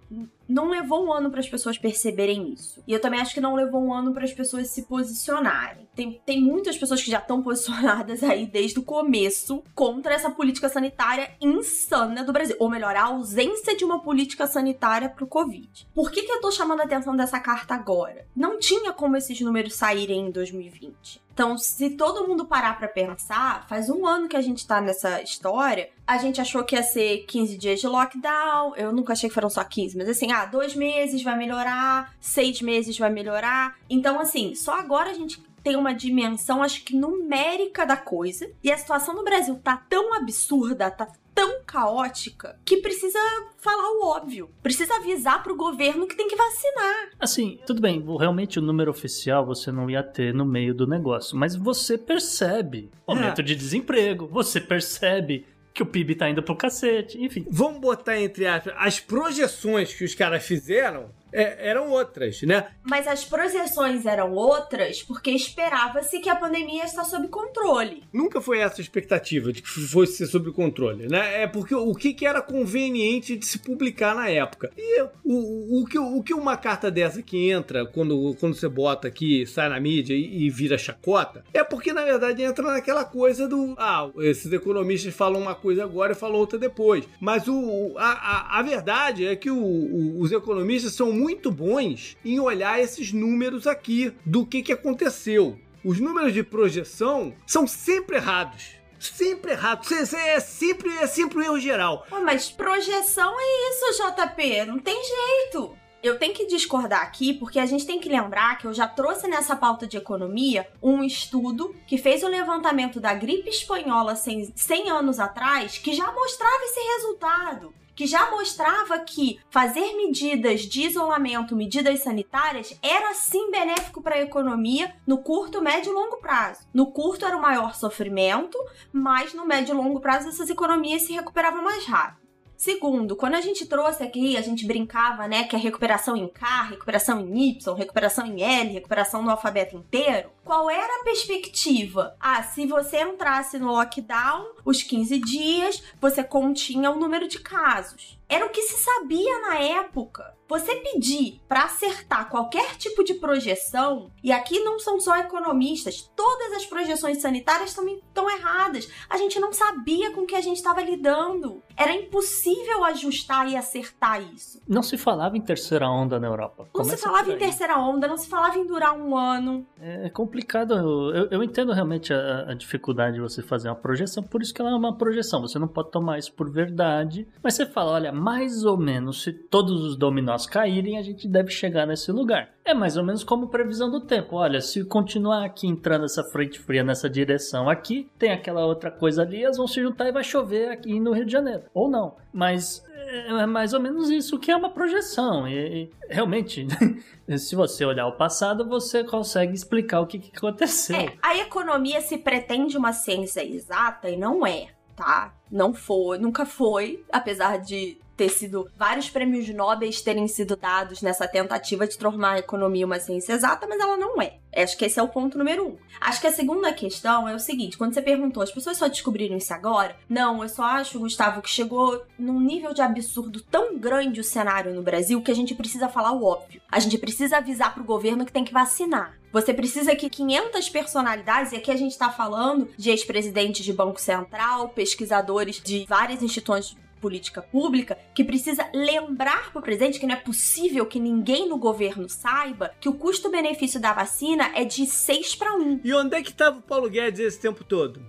[0.48, 2.82] não levou um ano para as pessoas perceberem isso.
[2.86, 5.88] E eu também acho que não levou um ano para as pessoas se posicionarem.
[5.94, 10.68] Tem, tem muitas pessoas que já estão posicionadas aí desde o começo contra essa política
[10.68, 12.56] sanitária insana do Brasil.
[12.58, 15.86] Ou melhor, a ausência de uma política sanitária pro Covid.
[15.94, 18.26] Por que, que eu tô chamando a atenção dessa carta agora?
[18.34, 21.20] Não tinha como esses números saírem em 2020.
[21.40, 25.22] Então, se todo mundo parar para pensar, faz um ano que a gente tá nessa
[25.22, 25.88] história.
[26.06, 28.76] A gente achou que ia ser 15 dias de lockdown.
[28.76, 32.60] Eu nunca achei que foram só 15, mas assim, ah, dois meses vai melhorar, seis
[32.60, 33.74] meses vai melhorar.
[33.88, 38.50] Então, assim, só agora a gente tem uma dimensão, acho que numérica da coisa.
[38.62, 41.08] E a situação no Brasil tá tão absurda, tá
[41.40, 43.18] tão caótica, que precisa
[43.56, 44.50] falar o óbvio.
[44.62, 47.12] Precisa avisar pro governo que tem que vacinar.
[47.18, 51.38] Assim, tudo bem, realmente o número oficial você não ia ter no meio do negócio,
[51.38, 53.44] mas você percebe aumento é.
[53.44, 57.46] de desemprego, você percebe que o PIB tá indo pro cacete, enfim.
[57.48, 62.68] Vamos botar entre aspas as projeções que os caras fizeram é, eram outras, né?
[62.82, 68.02] Mas as projeções eram outras porque esperava-se que a pandemia está sob controle.
[68.12, 71.42] Nunca foi essa a expectativa de que fosse ser sob controle, né?
[71.42, 74.70] É porque o que, que era conveniente de se publicar na época.
[74.76, 79.08] E o, o, que, o que uma carta dessa que entra quando, quando você bota
[79.08, 83.48] aqui, sai na mídia e, e vira chacota, é porque na verdade entra naquela coisa
[83.48, 83.74] do.
[83.78, 87.04] Ah, esses economistas falam uma coisa agora e falam outra depois.
[87.20, 92.40] Mas o, a, a, a verdade é que o, os economistas são muito bons em
[92.40, 95.58] olhar esses números aqui do que, que aconteceu.
[95.84, 99.86] Os números de projeção são sempre errados sempre errado.
[99.94, 102.06] É sempre, é sempre um erro geral.
[102.22, 104.66] mas projeção é isso, JP.
[104.66, 105.74] Não tem jeito.
[106.02, 109.28] Eu tenho que discordar aqui, porque a gente tem que lembrar que eu já trouxe
[109.28, 114.90] nessa pauta de economia um estudo que fez o levantamento da gripe espanhola 100, 100
[114.90, 121.54] anos atrás, que já mostrava esse resultado que já mostrava que fazer medidas de isolamento,
[121.54, 126.66] medidas sanitárias, era sim benéfico para a economia no curto, médio e longo prazo.
[126.72, 128.56] No curto era o maior sofrimento,
[128.90, 132.19] mas no médio e longo prazo essas economias se recuperavam mais rápido.
[132.60, 136.64] Segundo, quando a gente trouxe aqui, a gente brincava, né, que a recuperação em K,
[136.64, 142.14] recuperação em Y, recuperação em L, recuperação no alfabeto inteiro, qual era a perspectiva?
[142.20, 148.19] Ah, se você entrasse no lockdown, os 15 dias, você continha o número de casos.
[148.30, 150.38] Era o que se sabia na época.
[150.48, 156.52] Você pedir para acertar qualquer tipo de projeção, e aqui não são só economistas, todas
[156.54, 158.88] as projeções sanitárias também estão erradas.
[159.08, 161.62] A gente não sabia com que a gente estava lidando.
[161.76, 164.60] Era impossível ajustar e acertar isso.
[164.66, 166.64] Não se falava em terceira onda na Europa.
[166.64, 169.66] Não Começa se falava em terceira onda, não se falava em durar um ano.
[169.80, 170.74] É complicado.
[170.74, 174.60] Eu, eu entendo realmente a, a dificuldade de você fazer uma projeção, por isso que
[174.60, 175.40] ela é uma projeção.
[175.42, 177.26] Você não pode tomar isso por verdade.
[177.42, 181.50] Mas você fala, olha, mais ou menos, se todos os dominós caírem, a gente deve
[181.50, 182.50] chegar nesse lugar.
[182.64, 184.36] É mais ou menos como previsão do tempo.
[184.36, 189.22] Olha, se continuar aqui entrando essa frente fria nessa direção aqui, tem aquela outra coisa
[189.22, 191.64] ali, elas vão se juntar e vai chover aqui no Rio de Janeiro.
[191.72, 192.16] Ou não.
[192.32, 195.48] Mas é mais ou menos isso que é uma projeção.
[195.48, 196.66] E, e realmente,
[197.38, 200.96] se você olhar o passado, você consegue explicar o que, que aconteceu.
[200.96, 205.34] É, a economia se pretende uma ciência exata e não é, tá?
[205.50, 211.26] Não foi, nunca foi, apesar de ter sido vários prêmios nobres terem sido dados nessa
[211.26, 214.34] tentativa de tornar a economia uma ciência exata, mas ela não é.
[214.54, 215.76] Acho que esse é o ponto número um.
[215.98, 219.38] Acho que a segunda questão é o seguinte: quando você perguntou, as pessoas só descobriram
[219.38, 219.96] isso agora?
[220.06, 224.74] Não, eu só acho, Gustavo, que chegou num nível de absurdo tão grande o cenário
[224.74, 226.60] no Brasil que a gente precisa falar o óbvio.
[226.70, 229.18] A gente precisa avisar pro governo que tem que vacinar.
[229.32, 234.00] Você precisa que 500 personalidades, e aqui a gente está falando de ex-presidentes de Banco
[234.00, 240.14] Central, pesquisadores de várias instituições política pública que precisa lembrar para o presidente que não
[240.14, 245.34] é possível que ninguém no governo saiba que o custo-benefício da vacina é de 6
[245.34, 245.80] para 1.
[245.82, 248.00] E onde é que estava o Paulo Guedes esse tempo todo?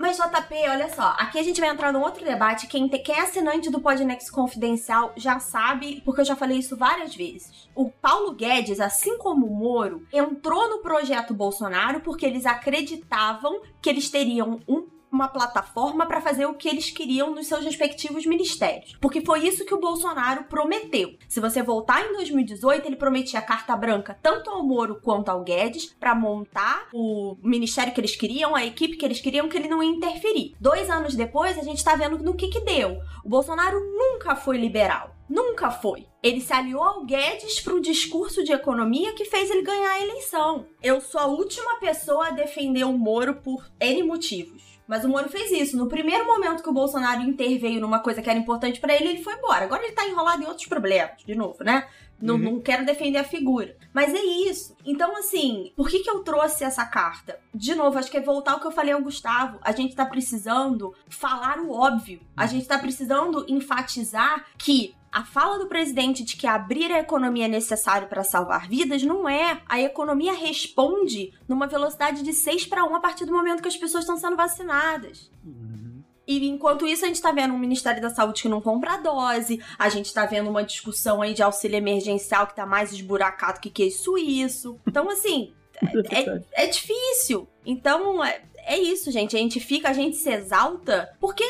[0.00, 2.66] Mas, JP, olha só, aqui a gente vai entrar num outro debate.
[2.66, 6.74] Quem, te, quem é assinante do Podnext Confidencial já sabe, porque eu já falei isso
[6.74, 7.68] várias vezes.
[7.74, 13.90] O Paulo Guedes, assim como o Moro, entrou no projeto Bolsonaro porque eles acreditavam que
[13.90, 18.96] eles teriam um uma plataforma para fazer o que eles queriam nos seus respectivos ministérios.
[19.00, 21.14] Porque foi isso que o Bolsonaro prometeu.
[21.28, 25.86] Se você voltar em 2018, ele prometia carta branca tanto ao Moro quanto ao Guedes
[25.98, 29.82] para montar o ministério que eles queriam, a equipe que eles queriam, que ele não
[29.82, 30.54] ia interferir.
[30.60, 32.98] Dois anos depois, a gente tá vendo no que que deu.
[33.24, 35.16] O Bolsonaro nunca foi liberal.
[35.30, 36.06] Nunca foi.
[36.22, 40.02] Ele se aliou ao Guedes para um discurso de economia que fez ele ganhar a
[40.02, 40.66] eleição.
[40.82, 44.69] Eu sou a última pessoa a defender o Moro por N motivos.
[44.90, 45.76] Mas o Moro fez isso.
[45.76, 49.22] No primeiro momento que o Bolsonaro interveio numa coisa que era importante para ele, ele
[49.22, 49.64] foi embora.
[49.64, 51.86] Agora ele tá enrolado em outros problemas, de novo, né?
[52.20, 52.40] Não, uhum.
[52.40, 53.76] não, quero defender a figura.
[53.94, 54.76] Mas é isso.
[54.84, 57.38] Então, assim, por que, que eu trouxe essa carta?
[57.54, 59.60] De novo, acho que é voltar ao que eu falei ao Gustavo.
[59.62, 62.20] A gente tá precisando falar o óbvio.
[62.36, 67.46] A gente tá precisando enfatizar que a fala do presidente de que abrir a economia
[67.46, 69.60] é necessário para salvar vidas não é.
[69.68, 73.76] A economia responde numa velocidade de 6 para 1 a partir do momento que as
[73.76, 75.30] pessoas estão sendo vacinadas.
[75.44, 76.02] Uhum.
[76.26, 79.60] E enquanto isso, a gente está vendo um Ministério da Saúde que não compra dose,
[79.76, 83.68] a gente está vendo uma discussão aí de auxílio emergencial que está mais esburacado que
[83.68, 84.78] queijo suíço.
[84.86, 85.52] Então, assim,
[86.08, 87.48] é, é, é, difícil.
[87.66, 89.34] Então, é, é isso, gente.
[89.34, 91.42] A gente fica, a gente se exalta porque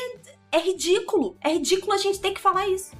[0.51, 1.37] é ridículo.
[1.41, 2.99] É ridículo a gente ter que falar isso.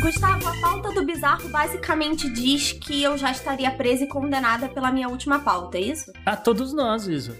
[0.00, 4.90] Gustavo, a pauta do bizarro basicamente diz que eu já estaria presa e condenada pela
[4.90, 6.12] minha última pauta, é isso?
[6.24, 7.32] A todos nós, isso.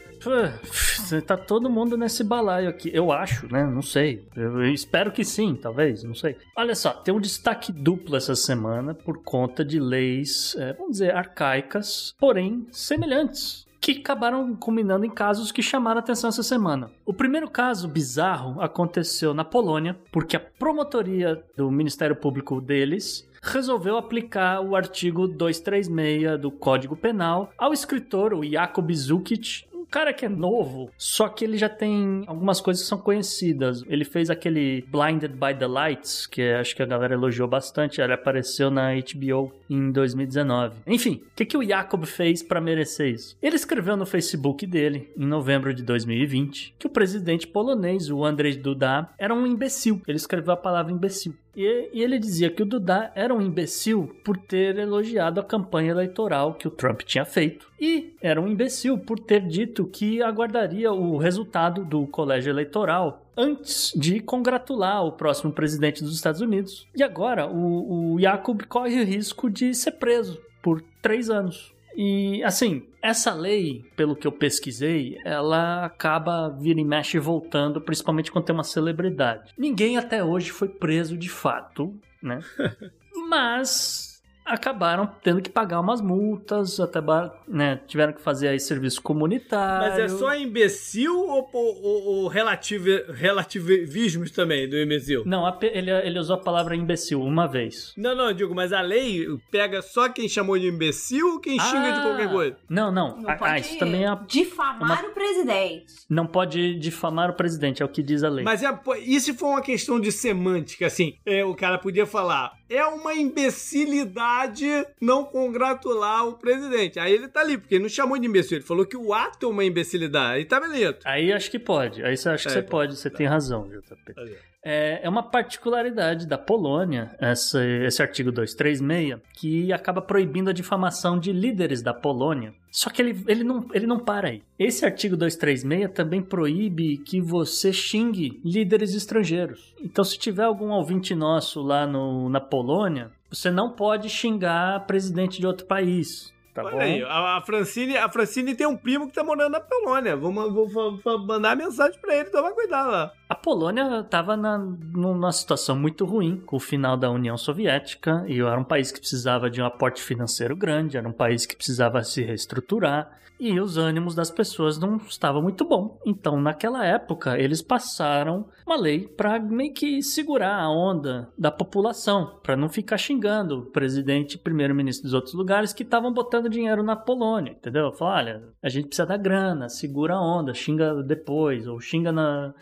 [1.26, 2.90] Tá todo mundo nesse balaio aqui.
[2.92, 3.64] Eu acho, né?
[3.64, 4.28] Não sei.
[4.36, 6.36] Eu espero que sim, talvez, não sei.
[6.56, 11.16] Olha só, tem um destaque duplo essa semana por conta de leis, é, vamos dizer,
[11.16, 16.90] arcaicas, porém semelhantes que acabaram culminando em casos que chamaram atenção essa semana.
[17.06, 23.96] O primeiro caso bizarro aconteceu na Polônia, porque a promotoria do Ministério Público deles resolveu
[23.96, 30.28] aplicar o artigo 236 do Código Penal ao escritor, o Jakub Zukic, cara que é
[30.28, 33.82] novo, só que ele já tem algumas coisas que são conhecidas.
[33.88, 38.00] Ele fez aquele Blinded by the Lights, que acho que a galera elogiou bastante.
[38.00, 40.76] Ele apareceu na HBO em 2019.
[40.86, 43.36] Enfim, o que, que o Jacob fez para merecer isso?
[43.42, 48.58] Ele escreveu no Facebook dele, em novembro de 2020, que o presidente polonês, o Andrzej
[48.58, 50.00] Duda, era um imbecil.
[50.06, 51.34] Ele escreveu a palavra imbecil.
[51.56, 55.90] E, e, ele dizia que o Duda era um imbecil por ter elogiado a campanha
[55.90, 57.68] eleitoral que o Trump tinha feito.
[57.80, 63.92] E era um imbecil por ter dito que aguardaria o resultado do colégio eleitoral antes
[63.96, 66.86] de congratular o próximo presidente dos Estados Unidos.
[66.94, 71.72] E agora o, o Jacob corre o risco de ser preso por três anos.
[72.02, 78.32] E assim, essa lei, pelo que eu pesquisei, ela acaba vira e mexe voltando, principalmente
[78.32, 79.52] quando tem uma celebridade.
[79.58, 82.40] Ninguém até hoje foi preso de fato, né?
[83.28, 84.09] Mas
[84.50, 87.00] acabaram tendo que pagar umas multas, até
[87.48, 89.88] né, tiveram que fazer aí serviço comunitário.
[89.88, 95.22] Mas é só imbecil ou, ou, ou relativismo também do imbecil?
[95.24, 97.92] Não, ele, ele usou a palavra imbecil uma vez.
[97.96, 101.58] Não, não, eu digo, mas a lei pega só quem chamou de imbecil ou quem
[101.58, 102.56] ah, xinga de qualquer coisa?
[102.68, 103.16] Não, não.
[103.16, 104.18] não ah, isso também é.
[104.26, 105.10] Difamar uma...
[105.10, 105.94] o presidente.
[106.08, 108.44] Não pode difamar o presidente, é o que diz a lei.
[108.44, 111.16] Mas é, e se for uma questão de semântica, assim?
[111.24, 114.64] É, o cara podia falar, é uma imbecilidade
[115.00, 116.98] não congratular o presidente.
[117.00, 119.46] Aí ele tá ali, porque ele não chamou de imbecil, ele falou que o ato
[119.46, 120.38] é uma imbecilidade.
[120.38, 120.98] Aí tá beleza.
[121.04, 122.04] Aí acho que pode.
[122.04, 123.18] Aí você acha que é, você pode, você tá.
[123.18, 124.14] tem razão, JP.
[124.62, 131.32] É uma particularidade da Polônia, essa, esse artigo 236, que acaba proibindo a difamação de
[131.32, 132.52] líderes da Polônia.
[132.70, 134.42] Só que ele, ele, não, ele não para aí.
[134.58, 139.74] Esse artigo 236 também proíbe que você xingue líderes estrangeiros.
[139.82, 145.40] Então, se tiver algum ouvinte nosso lá no, na Polônia, você não pode xingar presidente
[145.40, 146.32] de outro país.
[146.52, 146.80] Tá Olha bom?
[146.80, 150.16] aí, a Francine, a Francine tem um primo que tá morando na Polônia.
[150.16, 153.12] Vou, vou, vou mandar mensagem pra ele, tomar cuidado lá.
[153.30, 158.58] A Polônia estava numa situação muito ruim com o final da União Soviética e era
[158.58, 162.24] um país que precisava de um aporte financeiro grande, era um país que precisava se
[162.24, 166.00] reestruturar e os ânimos das pessoas não estavam muito bom.
[166.04, 172.40] Então, naquela época, eles passaram uma lei para meio que segurar a onda da população,
[172.42, 176.82] para não ficar xingando o presidente e primeiro-ministro dos outros lugares que estavam botando dinheiro
[176.82, 177.92] na Polônia, entendeu?
[177.92, 182.52] Falar, olha, a gente precisa da grana, segura a onda, xinga depois, ou xinga na,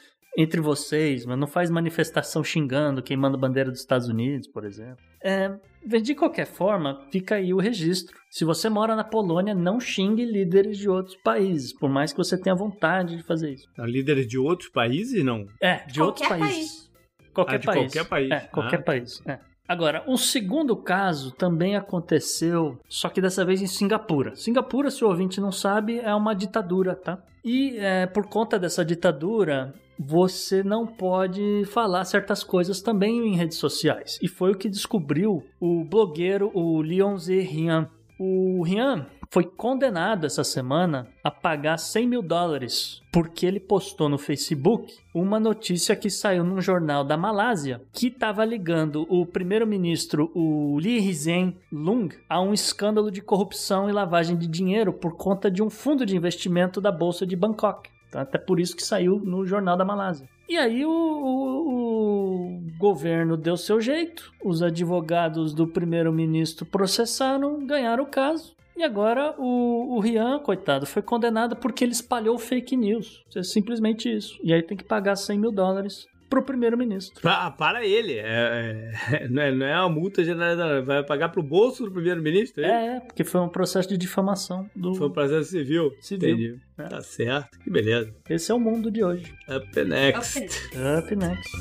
[0.40, 5.04] entre vocês, mas não faz manifestação xingando, queimando bandeira dos Estados Unidos, por exemplo.
[5.20, 5.50] É,
[5.84, 8.16] de qualquer forma, fica aí o registro.
[8.30, 12.40] Se você mora na Polônia, não xingue líderes de outros países, por mais que você
[12.40, 13.66] tenha vontade de fazer isso.
[13.78, 15.44] líderes de outros países, não?
[15.60, 16.54] É, de qualquer outros países.
[16.54, 16.88] País.
[17.34, 17.92] Qualquer ah, país.
[17.92, 18.30] Qualquer país.
[18.30, 18.82] É, qualquer ah.
[18.82, 19.22] país.
[19.26, 19.38] É.
[19.66, 24.36] Agora, um segundo caso também aconteceu, só que dessa vez em Singapura.
[24.36, 27.18] Singapura, se o ouvinte não sabe, é uma ditadura, tá?
[27.44, 33.58] E é, por conta dessa ditadura, você não pode falar certas coisas também em redes
[33.58, 34.18] sociais.
[34.22, 37.16] E foi o que descobriu o blogueiro, o Leon.
[37.18, 37.88] Rian.
[38.18, 44.16] O Rian foi condenado essa semana a pagar 100 mil dólares porque ele postou no
[44.16, 50.78] Facebook uma notícia que saiu num jornal da Malásia que estava ligando o primeiro-ministro, o
[50.78, 55.62] Lee Hsien Loong, a um escândalo de corrupção e lavagem de dinheiro por conta de
[55.62, 57.90] um fundo de investimento da Bolsa de Bangkok.
[58.08, 60.28] Então, até por isso que saiu no Jornal da Malásia.
[60.48, 68.04] E aí o, o, o governo deu seu jeito, os advogados do primeiro-ministro processaram, ganharam
[68.04, 68.56] o caso.
[68.74, 73.24] E agora o, o Rian, coitado, foi condenado porque ele espalhou fake news.
[73.34, 74.38] É simplesmente isso.
[74.42, 77.20] E aí tem que pagar 100 mil dólares pro primeiro-ministro.
[77.22, 81.42] Para, para ele, é, é, não, é, não é uma multa generalizada, vai pagar pro
[81.42, 82.64] bolso do primeiro-ministro?
[82.64, 84.68] É, é, porque foi um processo de difamação.
[84.74, 84.94] Do...
[84.94, 85.92] Foi um processo civil?
[86.00, 86.30] Civil.
[86.30, 86.60] Entendi.
[86.78, 86.84] É.
[86.84, 88.14] Tá certo, que beleza.
[88.28, 89.34] Esse é o mundo de hoje.
[89.48, 90.38] Up next.
[90.40, 91.58] Up, Up next.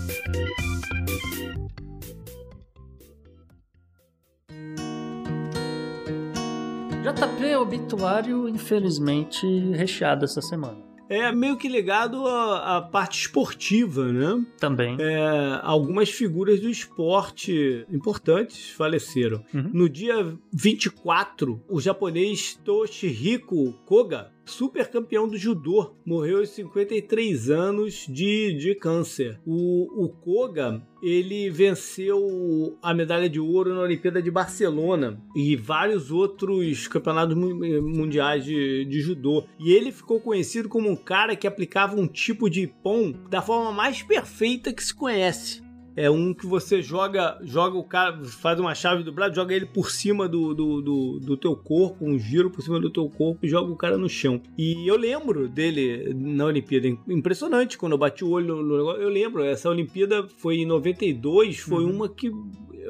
[7.03, 14.45] JP obituário, infelizmente, recheado essa semana é meio que ligado à, à, parte esportiva, né?
[14.59, 14.97] Também.
[14.99, 19.43] É, algumas figuras do esporte importantes faleceram.
[19.53, 19.69] Uhum.
[19.73, 28.05] No dia 24, o japonês Toshihiko Koga super campeão do judô, morreu aos 53 anos
[28.07, 29.39] de, de câncer.
[29.45, 36.11] O, o Koga, ele venceu a medalha de ouro na Olimpíada de Barcelona e vários
[36.11, 39.43] outros campeonatos mundiais de, de judô.
[39.59, 43.71] E ele ficou conhecido como um cara que aplicava um tipo de pão da forma
[43.71, 45.66] mais perfeita que se conhece
[45.97, 49.65] é um que você joga joga o cara, faz uma chave do braço, joga ele
[49.65, 53.43] por cima do, do, do, do, teu corpo, um giro por cima do teu corpo
[53.43, 54.39] e joga o cara no chão.
[54.55, 59.01] E eu lembro dele na Olimpíada, impressionante quando eu bati o olho no negócio.
[59.01, 61.95] Eu lembro, essa Olimpíada foi em 92, foi uhum.
[61.95, 62.31] uma que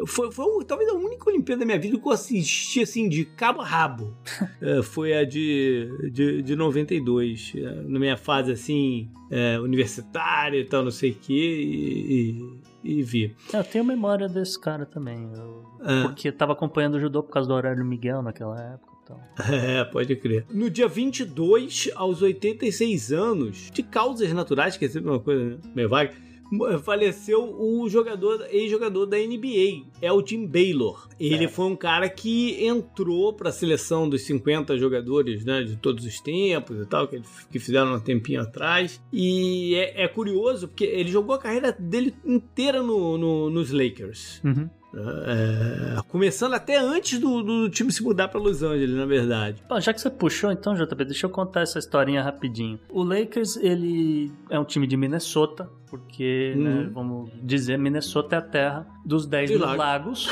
[0.05, 3.62] foi, foi talvez a única Olimpíada da minha vida que eu assisti assim de cabo
[3.62, 4.14] a rabo.
[4.62, 7.53] é, foi a de, de, de 92.
[7.55, 11.34] É, na minha fase assim, é, universitária e tal, não sei o que.
[11.34, 13.35] E, e, vi.
[13.53, 15.29] Eu tenho memória desse cara também.
[15.33, 16.03] Eu, é.
[16.03, 18.93] Porque tava acompanhando o judô por causa do horário Miguel naquela época.
[19.03, 19.19] Então.
[19.53, 20.45] É, pode crer.
[20.49, 25.57] No dia 22, aos 86 anos, de causas naturais, que é sempre uma coisa né,
[25.73, 26.13] meio vaga,
[26.84, 31.08] faleceu o jogador, ex-jogador da NBA, Elgin Baylor.
[31.20, 31.48] Ele é.
[31.48, 36.20] foi um cara que entrou para a seleção dos 50 jogadores, né, de todos os
[36.20, 37.22] tempos e tal, que,
[37.52, 39.02] que fizeram um tempinho atrás.
[39.12, 44.41] E é, é curioso porque ele jogou a carreira dele inteira no, no nos Lakers.
[44.43, 44.70] Uhum.
[44.95, 49.62] É, começando até antes do, do, time se mudar para Los Angeles, na verdade.
[49.70, 52.80] Bom, já que você puxou, então, JP, deixa eu contar essa historinha rapidinho.
[52.89, 56.83] O Lakers, ele é um time de Minnesota, porque, né, uhum.
[56.83, 59.77] né, vamos dizer, Minnesota é a terra dos 10 mil lago.
[59.77, 60.27] lagos.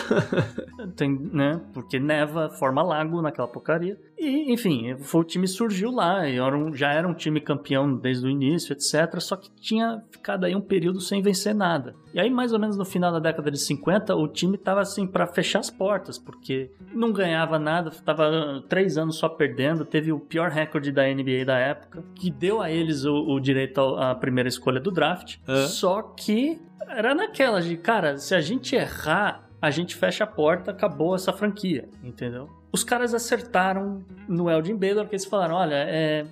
[0.96, 3.98] Tem, né, porque neva, forma lago naquela porcaria.
[4.18, 7.96] E, enfim, foi, o time surgiu lá, e era um, já era um time campeão
[7.96, 9.20] desde o início, etc.
[9.20, 11.96] Só que tinha ficado aí um período sem vencer nada.
[12.14, 15.06] E aí, mais ou menos no final da década de 50, o time tava assim
[15.06, 20.20] para fechar as portas, porque não ganhava nada, tava três anos só perdendo, teve o
[20.20, 24.48] pior recorde da NBA da época, que deu a eles o, o direito à primeira
[24.48, 25.38] escolha do draft.
[25.68, 30.72] Só que era naquela de, cara, se a gente errar, a gente fecha a porta,
[30.72, 32.50] acabou essa franquia, entendeu?
[32.72, 36.26] Os caras acertaram no Elgin Baylor, porque eles falaram, olha, é,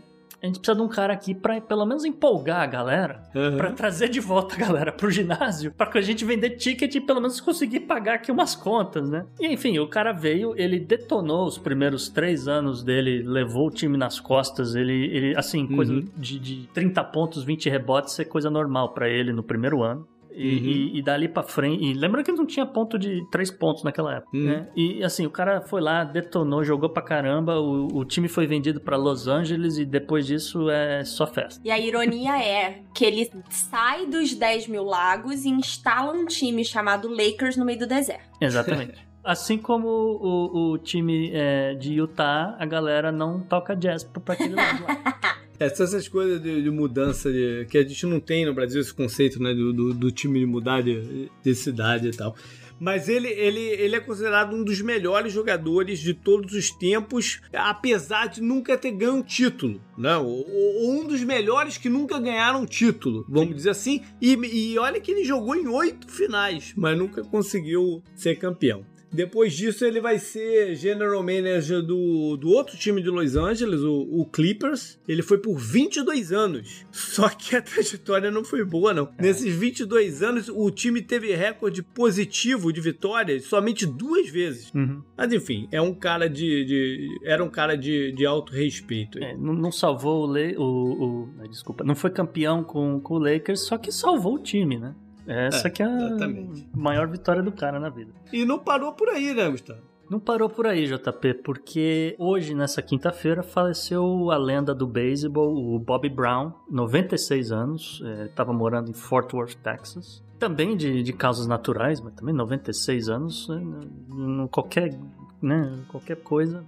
[0.44, 3.56] a gente precisa de um cara aqui pra pelo menos empolgar a galera, uhum.
[3.56, 7.00] pra trazer de volta a galera pro ginásio, pra que a gente vender ticket e
[7.00, 9.26] pelo menos conseguir pagar aqui umas contas, né?
[9.40, 13.96] E enfim, o cara veio, ele detonou os primeiros três anos dele, levou o time
[13.98, 16.06] nas costas, ele, ele assim, coisa uhum.
[16.18, 20.06] de, de 30 pontos, 20 rebotes é coisa normal para ele no primeiro ano.
[20.36, 20.66] E, uhum.
[20.66, 21.84] e, e, dali pra frente.
[21.84, 24.44] E lembra que ele não tinha ponto de três pontos naquela época, uhum.
[24.44, 24.68] né?
[24.76, 27.60] E assim, o cara foi lá, detonou, jogou pra caramba.
[27.60, 31.62] O, o time foi vendido para Los Angeles e depois disso é só festa.
[31.64, 36.64] E a ironia é que ele sai dos 10 mil lagos e instala um time
[36.64, 38.24] chamado Lakers no meio do deserto.
[38.42, 39.06] Exatamente.
[39.24, 44.56] Assim como o, o time é, de Utah, a galera não toca jazz pra aquele
[44.56, 45.34] lado lá.
[45.60, 48.82] É, são essas coisas de, de mudança de, que a gente não tem no Brasil,
[48.82, 52.36] esse conceito né, do, do, do time de mudar de, de cidade e tal.
[52.80, 58.28] Mas ele, ele, ele é considerado um dos melhores jogadores de todos os tempos, apesar
[58.28, 59.80] de nunca ter ganho um título.
[59.98, 60.18] Né?
[60.18, 63.56] Ou, ou um dos melhores que nunca ganharam um título, vamos Sim.
[63.56, 64.02] dizer assim.
[64.22, 68.86] E, e olha que ele jogou em oito finais, mas nunca conseguiu ser campeão.
[69.14, 74.08] Depois disso, ele vai ser general manager do, do outro time de Los Angeles, o,
[74.10, 75.00] o, Clippers.
[75.08, 76.84] Ele foi por 22 anos.
[76.92, 79.10] Só que a trajetória não foi boa, não.
[79.20, 79.22] É.
[79.22, 84.72] Nesses 22 anos, o time teve recorde positivo de vitórias somente duas vezes.
[84.74, 85.04] Uhum.
[85.16, 86.66] Mas enfim, é um cara de.
[86.66, 89.20] de era um cara de, de alto respeito.
[89.20, 93.20] É, não, não, salvou o, Le, o, o, Desculpa, não foi campeão com, com o
[93.20, 94.96] Lakers, só que salvou o time, né?
[95.28, 96.70] Essa é, que é exatamente.
[96.74, 98.12] a maior vitória do cara na vida.
[98.32, 99.94] E não parou por aí, né, Gustavo?
[100.10, 105.80] Não parou por aí, JP, porque hoje, nessa quinta-feira, faleceu a lenda do beisebol, o
[105.80, 110.24] Bobby Brown, 96 anos, estava é, morando em Fort Worth, Texas.
[110.38, 115.00] Também de, de causas naturais, mas também 96 anos, né, qualquer,
[115.42, 116.64] né, qualquer coisa,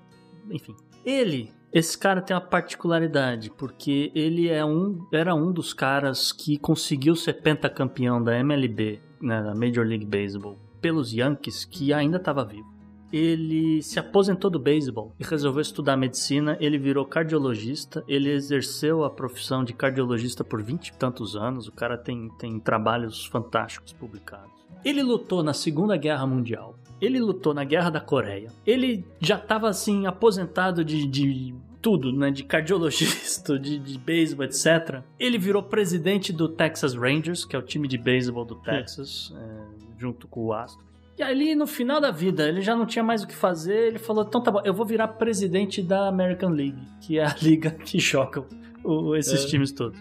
[0.50, 0.76] enfim.
[1.06, 6.58] Ele esse cara tem uma particularidade, porque ele é um, era um dos caras que
[6.58, 12.46] conseguiu ser pentacampeão da MLB, né, da Major League Baseball, pelos Yankees, que ainda estava
[12.46, 12.74] vivo.
[13.12, 16.58] Ele se aposentou do beisebol e resolveu estudar medicina.
[16.62, 18.04] Ele virou cardiologista.
[18.08, 21.68] Ele exerceu a profissão de cardiologista por vinte e tantos anos.
[21.68, 24.55] O cara tem, tem trabalhos fantásticos publicados.
[24.86, 26.76] Ele lutou na Segunda Guerra Mundial.
[27.02, 28.52] Ele lutou na Guerra da Coreia.
[28.66, 32.30] Ele já estava assim aposentado de, de tudo, né?
[32.30, 35.02] De cardiologista, de, de beisebol, etc.
[35.20, 40.00] Ele virou presidente do Texas Rangers, que é o time de beisebol do Texas, é,
[40.00, 40.86] junto com o Astro.
[41.18, 44.00] E ali no final da vida, ele já não tinha mais o que fazer, ele
[44.00, 47.72] falou: então tá bom, eu vou virar presidente da American League, que é a liga
[47.72, 48.44] que choca
[48.84, 49.48] o, esses é.
[49.48, 49.98] times todos.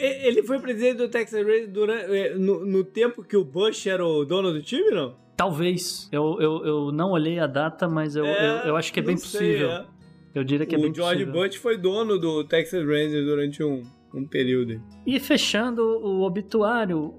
[0.00, 4.04] Ele foi presidente do Texas Rangers durante, é, no, no tempo que o Bush era
[4.04, 5.14] o dono do time, não?
[5.36, 6.08] Talvez.
[6.12, 9.02] Eu, eu, eu não olhei a data, mas eu, é, eu, eu, acho que é
[9.02, 9.70] bem sei, possível.
[9.70, 9.86] É.
[10.34, 11.06] Eu diria que é bem possível.
[11.06, 13.82] O George Bush foi dono do Texas Rangers durante um,
[14.14, 14.82] um período.
[15.06, 17.14] E fechando o obituário,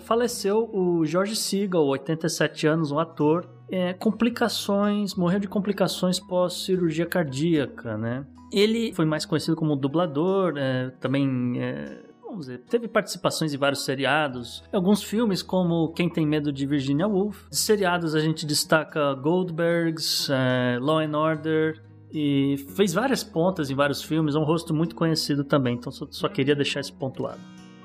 [0.00, 3.48] faleceu o George Seagal, 87 anos, um ator.
[3.70, 8.24] É, complicações, morreu de complicações pós-cirurgia cardíaca, né?
[8.52, 12.05] Ele foi mais conhecido como dublador, é, também é,
[12.36, 17.08] vamos dizer, teve participações em vários seriados, alguns filmes como Quem Tem Medo de Virginia
[17.08, 17.48] Woolf.
[17.48, 21.82] De seriados a gente destaca Goldbergs, uh, Law and Order
[22.12, 26.06] e fez várias pontas em vários filmes, é um rosto muito conhecido também, então só,
[26.10, 27.40] só queria deixar isso pontuado.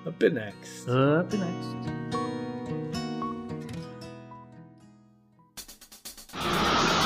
[0.06, 0.90] Up next.
[0.90, 2.12] Up next.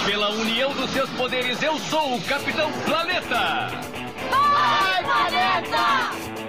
[0.06, 3.68] Pela união dos seus poderes, eu sou o Capitão Planeta!
[4.32, 6.45] Vai, Planeta!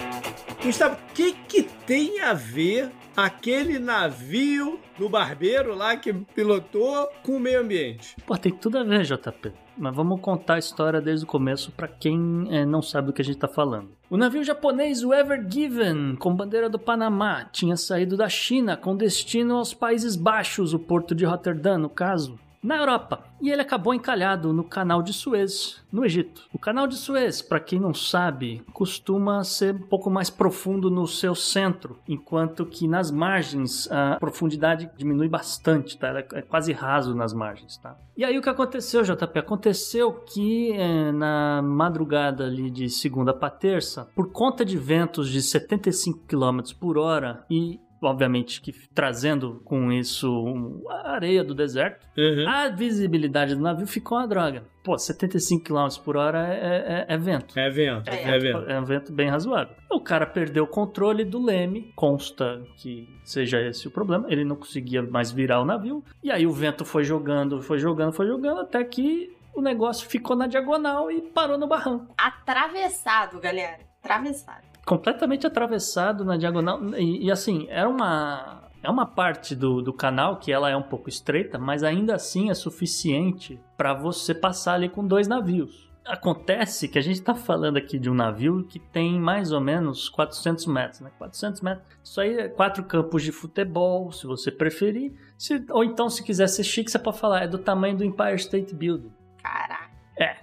[0.67, 7.37] Gustavo, o que, que tem a ver aquele navio do barbeiro lá que pilotou com
[7.37, 8.17] o meio ambiente?
[8.27, 9.53] Pô, tem tudo a ver, JP.
[9.79, 13.23] Mas vamos contar a história desde o começo para quem é, não sabe do que
[13.23, 13.91] a gente está falando.
[14.11, 18.97] O navio japonês o Ever Given, com bandeira do Panamá, tinha saído da China com
[18.97, 22.37] destino aos Países Baixos, o porto de Rotterdam, no caso
[22.67, 23.21] na Europa.
[23.41, 26.43] E ele acabou encalhado no Canal de Suez, no Egito.
[26.53, 31.07] O Canal de Suez, para quem não sabe, costuma ser um pouco mais profundo no
[31.07, 36.09] seu centro, enquanto que nas margens a profundidade diminui bastante, tá?
[36.33, 37.97] É quase raso nas margens, tá?
[38.17, 39.39] E aí o que aconteceu, JP?
[39.39, 45.43] Aconteceu que é, na madrugada ali de segunda para terça, por conta de ventos de
[45.43, 52.49] 75 km por hora e obviamente que trazendo com isso a areia do deserto, uhum.
[52.49, 54.65] a visibilidade do navio ficou uma droga.
[54.85, 57.59] Pô, 75 km por hora é, é, é vento.
[57.59, 58.71] É vento, é, é, vento.
[58.71, 59.75] É um vento bem razoável.
[59.91, 64.57] O cara perdeu o controle do leme, consta que seja esse o problema, ele não
[64.57, 68.61] conseguia mais virar o navio, e aí o vento foi jogando, foi jogando, foi jogando,
[68.61, 72.15] até que o negócio ficou na diagonal e parou no barranco.
[72.17, 74.76] Atravessado, galera Atravessado.
[74.87, 76.81] Completamente atravessado na diagonal.
[76.95, 78.63] E, e assim, era uma.
[78.83, 82.51] É uma parte do, do canal que ela é um pouco estreita, mas ainda assim
[82.51, 85.91] é suficiente para você passar ali com dois navios.
[86.05, 90.09] Acontece que a gente está falando aqui de um navio que tem mais ou menos
[90.09, 91.11] 400 metros, né?
[91.19, 91.85] 400 metros.
[92.05, 95.13] Isso aí é quatro campos de futebol, se você preferir.
[95.37, 98.37] Se, ou então, se quiser ser chique, você pode falar, é do tamanho do Empire
[98.37, 99.13] State Building.
[99.43, 99.91] Caraca.
[100.17, 100.37] É.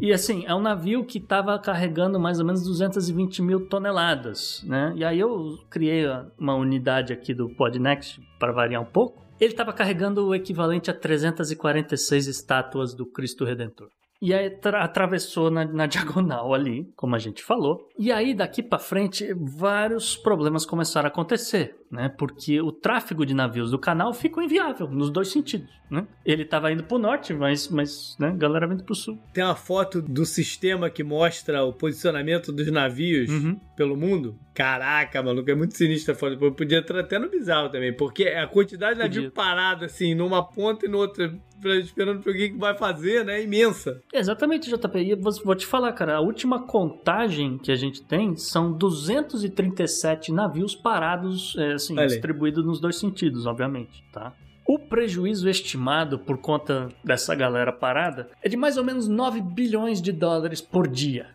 [0.00, 4.92] E assim, é um navio que estava carregando mais ou menos 220 mil toneladas, né?
[4.96, 6.04] E aí eu criei
[6.38, 9.22] uma unidade aqui do Podnext para variar um pouco.
[9.40, 13.88] Ele estava carregando o equivalente a 346 estátuas do Cristo Redentor.
[14.22, 17.88] E aí atravessou na, na, diagonal ali, como a gente falou.
[17.98, 22.08] E aí daqui para frente vários problemas começaram a acontecer, né?
[22.08, 26.06] Porque o tráfego de navios do canal ficou inviável nos dois sentidos, né?
[26.24, 29.18] Ele estava indo para o norte, mas, mas né, a galera vindo para o sul.
[29.32, 33.58] Tem uma foto do sistema que mostra o posicionamento dos navios uhum.
[33.76, 34.38] pelo mundo.
[34.54, 36.52] Caraca, maluco, é muito sinistra a foto.
[36.52, 40.86] Podia entrar até no bizarro também, porque a quantidade de navio parado assim, numa ponta
[40.86, 41.32] e noutra
[41.80, 43.38] esperando para o que vai fazer, né?
[43.38, 44.02] É imensa.
[44.12, 44.98] Exatamente, JP.
[44.98, 50.74] E vou te falar, cara, a última contagem que a gente tem são 237 navios
[50.74, 54.32] parados, é, assim, distribuídos nos dois sentidos, obviamente, tá?
[54.66, 60.00] O prejuízo estimado por conta dessa galera parada é de mais ou menos 9 bilhões
[60.00, 61.26] de dólares por dia?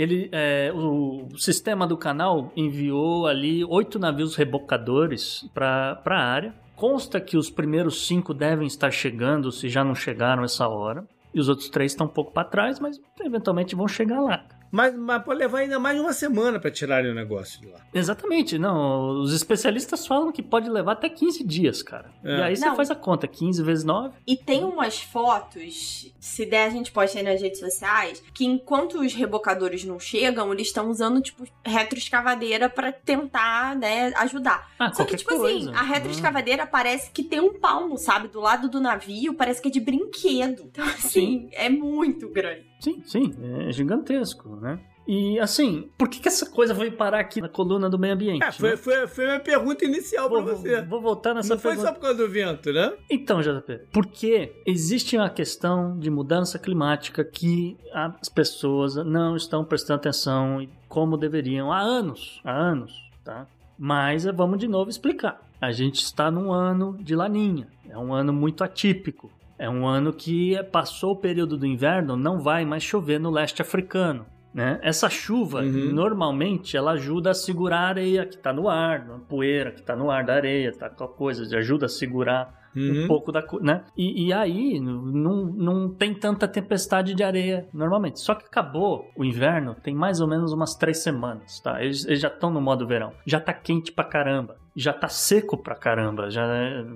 [0.00, 7.20] Ele, é, o sistema do canal enviou ali oito navios rebocadores para a área Consta
[7.20, 11.04] que os primeiros cinco devem estar chegando, se já não chegaram essa hora.
[11.34, 14.44] E os outros três estão um pouco para trás, mas eventualmente vão chegar lá.
[14.70, 17.78] Mas, mas pode levar ainda mais de uma semana para tirarem o negócio de lá.
[17.92, 19.20] Exatamente, não.
[19.20, 22.10] Os especialistas falam que pode levar até 15 dias, cara.
[22.22, 22.38] É.
[22.38, 24.14] E aí você faz a conta, 15 vezes 9.
[24.26, 29.00] E tem umas fotos, se der a gente pode ter nas redes sociais, que enquanto
[29.00, 34.70] os rebocadores não chegam, eles estão usando, tipo, retroescavadeira para tentar, né, ajudar.
[34.78, 35.70] Ah, Só que, tipo assim, coisa.
[35.70, 36.68] assim, a retroescavadeira hum.
[36.70, 38.28] parece que tem um palmo, sabe?
[38.28, 40.64] Do lado do navio, parece que é de brinquedo.
[40.66, 41.50] Então, assim, Sim.
[41.52, 42.67] é muito grande.
[42.80, 43.34] Sim, sim,
[43.66, 44.78] é gigantesco, né?
[45.08, 48.44] E assim, por que, que essa coisa veio parar aqui na coluna do meio ambiente?
[48.44, 48.76] É, foi, né?
[48.76, 50.82] foi, foi a minha pergunta inicial pra você.
[50.82, 51.80] Vou voltar nessa Não pergunta.
[51.80, 52.92] foi só por causa do vento, né?
[53.08, 59.96] Então, JP, porque existe uma questão de mudança climática que as pessoas não estão prestando
[60.00, 62.92] atenção como deveriam há anos, há anos,
[63.24, 63.46] tá?
[63.78, 65.40] Mas vamos de novo explicar.
[65.58, 69.32] A gente está num ano de laninha, é um ano muito atípico.
[69.58, 73.60] É um ano que passou o período do inverno, não vai mais chover no leste
[73.60, 74.24] africano.
[74.54, 74.78] Né?
[74.82, 75.92] Essa chuva, uhum.
[75.92, 79.94] normalmente, ela ajuda a segurar a areia que está no ar, a poeira que está
[79.94, 83.04] no ar da areia, tá, qualquer coisa, ajuda a segurar Uhum.
[83.04, 83.42] Um pouco da.
[83.60, 83.82] Né?
[83.96, 88.20] E, e, aí não, não tem tanta tempestade de areia normalmente.
[88.20, 91.82] Só que acabou o inverno, tem mais ou menos umas três semanas, tá?
[91.82, 93.12] Eles, eles já estão no modo verão.
[93.26, 96.30] Já tá quente pra caramba já tá seco pra caramba.
[96.30, 96.46] Já,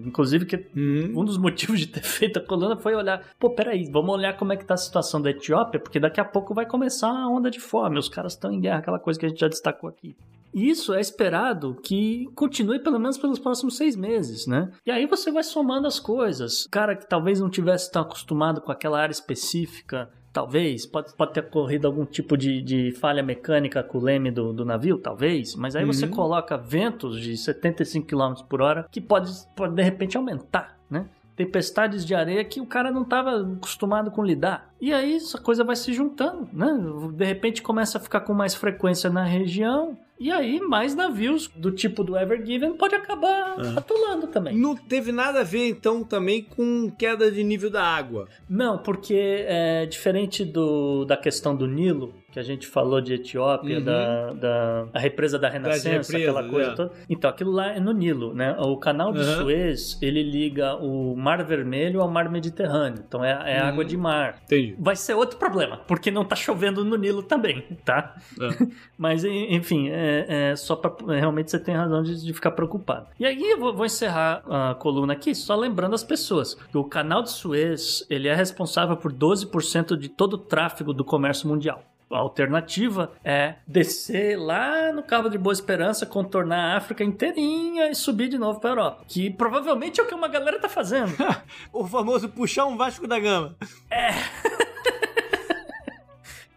[0.05, 1.21] inclusive, que uhum.
[1.21, 4.53] um dos motivos de ter feito a coluna foi olhar, pô, peraí, vamos olhar como
[4.53, 7.51] é que tá a situação da Etiópia, porque daqui a pouco vai começar a onda
[7.51, 7.99] de fome.
[7.99, 10.17] Os caras estão em guerra, aquela coisa que a gente já destacou aqui.
[10.55, 14.71] E isso é esperado que continue pelo menos pelos próximos seis meses, né?
[14.85, 16.67] E aí você vai somando as coisas.
[16.71, 21.41] Cara que talvez não tivesse tão acostumado com aquela área específica Talvez, pode, pode ter
[21.41, 25.77] ocorrido algum tipo de, de falha mecânica com o leme do, do navio, talvez, mas
[25.77, 25.93] aí uhum.
[25.93, 31.07] você coloca ventos de 75 km por hora que pode, pode de repente aumentar, né?
[31.37, 34.72] Tempestades de areia que o cara não estava acostumado com lidar.
[34.83, 36.77] E aí essa coisa vai se juntando, né?
[37.15, 41.73] De repente começa a ficar com mais frequência na região, e aí, mais navios do
[41.73, 43.77] tipo do Ever Given pode acabar é.
[43.77, 44.57] atolando também.
[44.57, 48.29] Não teve nada a ver, então, também com queda de nível da água?
[48.49, 53.79] Não, porque é diferente do, da questão do Nilo, que a gente falou de Etiópia,
[53.79, 53.85] uhum.
[53.85, 56.75] da, da a represa da Renascença, represas, aquela coisa é.
[56.77, 56.93] toda.
[57.11, 58.57] Então, aquilo lá é no Nilo, né?
[58.61, 59.37] O canal de uhum.
[59.39, 63.03] Suez, ele liga o Mar Vermelho ao Mar Mediterrâneo.
[63.05, 63.69] Então, é, é uhum.
[63.69, 64.41] água de mar.
[64.45, 64.72] Entendi.
[64.79, 68.17] Vai ser outro problema, porque não tá chovendo no Nilo também, tá?
[68.41, 68.67] É.
[68.97, 73.07] Mas, enfim, é, é só para realmente você tem razão de, de, ficar preocupado.
[73.19, 76.85] E aí, eu vou, vou encerrar a coluna aqui, só lembrando as pessoas que o
[76.85, 81.83] canal de Suez, ele é responsável por 12% de todo o tráfego do comércio mundial.
[82.13, 87.95] A alternativa é descer lá no Cabo de Boa Esperança, contornar a África inteirinha e
[87.95, 89.05] subir de novo para a Europa.
[89.09, 91.13] Que provavelmente é o que uma galera tá fazendo.
[91.73, 93.57] o famoso puxar um Vasco da Gama.
[93.91, 94.11] É.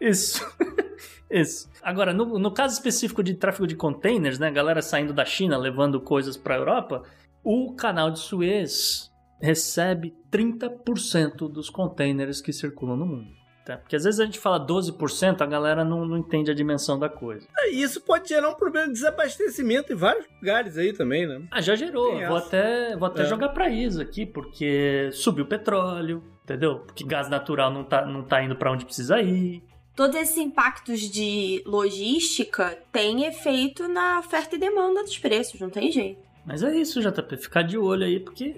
[0.00, 0.46] Isso.
[1.30, 1.68] Isso.
[1.82, 6.00] Agora, no, no caso específico de tráfego de containers, né, galera saindo da China levando
[6.00, 7.02] coisas para a Europa,
[7.42, 13.45] o canal de Suez recebe 30% dos containers que circulam no mundo.
[13.66, 13.76] Tá?
[13.78, 17.08] Porque às vezes a gente fala 12%, a galera não, não entende a dimensão da
[17.08, 17.48] coisa.
[17.58, 21.42] É, isso pode gerar um problema de desabastecimento em vários lugares aí também, né?
[21.50, 22.16] Ah, já gerou.
[22.28, 23.26] Vou até, vou até é.
[23.26, 26.78] jogar pra isso aqui, porque subiu o petróleo, entendeu?
[26.78, 29.64] Porque gás natural não tá, não tá indo para onde precisa ir.
[29.96, 35.90] Todos esses impactos de logística têm efeito na oferta e demanda dos preços, não tem
[35.90, 36.20] jeito.
[36.46, 37.36] Mas é isso, JP.
[37.36, 38.54] Ficar de olho aí, porque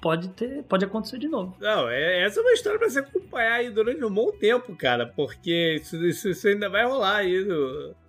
[0.00, 1.56] pode ter, pode acontecer de novo.
[1.60, 5.06] Não, é, essa é uma história para se acompanhar aí durante um bom tempo, cara,
[5.06, 7.46] porque isso, isso, isso ainda vai rolar aí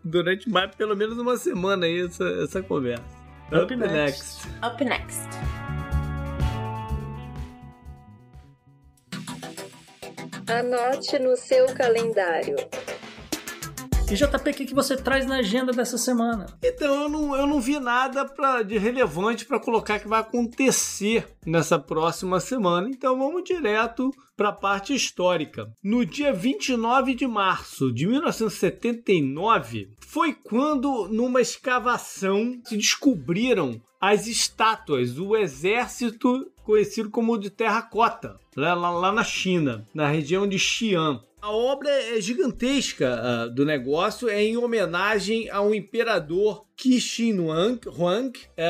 [0.03, 3.03] durante mais, pelo menos uma semana aí essa, essa conversa.
[3.51, 3.93] Up, Up next.
[3.93, 4.47] next.
[4.65, 5.29] Up next.
[10.47, 12.55] Anote no seu calendário.
[14.07, 16.45] E JP, o que, que você traz na agenda dessa semana?
[16.63, 21.27] Então, eu não, eu não vi nada pra, de relevante para colocar que vai acontecer
[21.43, 22.87] nessa próxima semana.
[22.87, 25.67] Então, vamos direto para a parte histórica.
[25.83, 35.13] No dia 29 de março de 1979, foi quando, numa escavação, se descobriram as estátuas
[35.13, 41.21] do exército conhecido como de terracota, lá, lá na China, na região de Xi'an.
[41.45, 48.63] A obra é gigantesca uh, do negócio, é em homenagem ao imperador Qixin Huang é,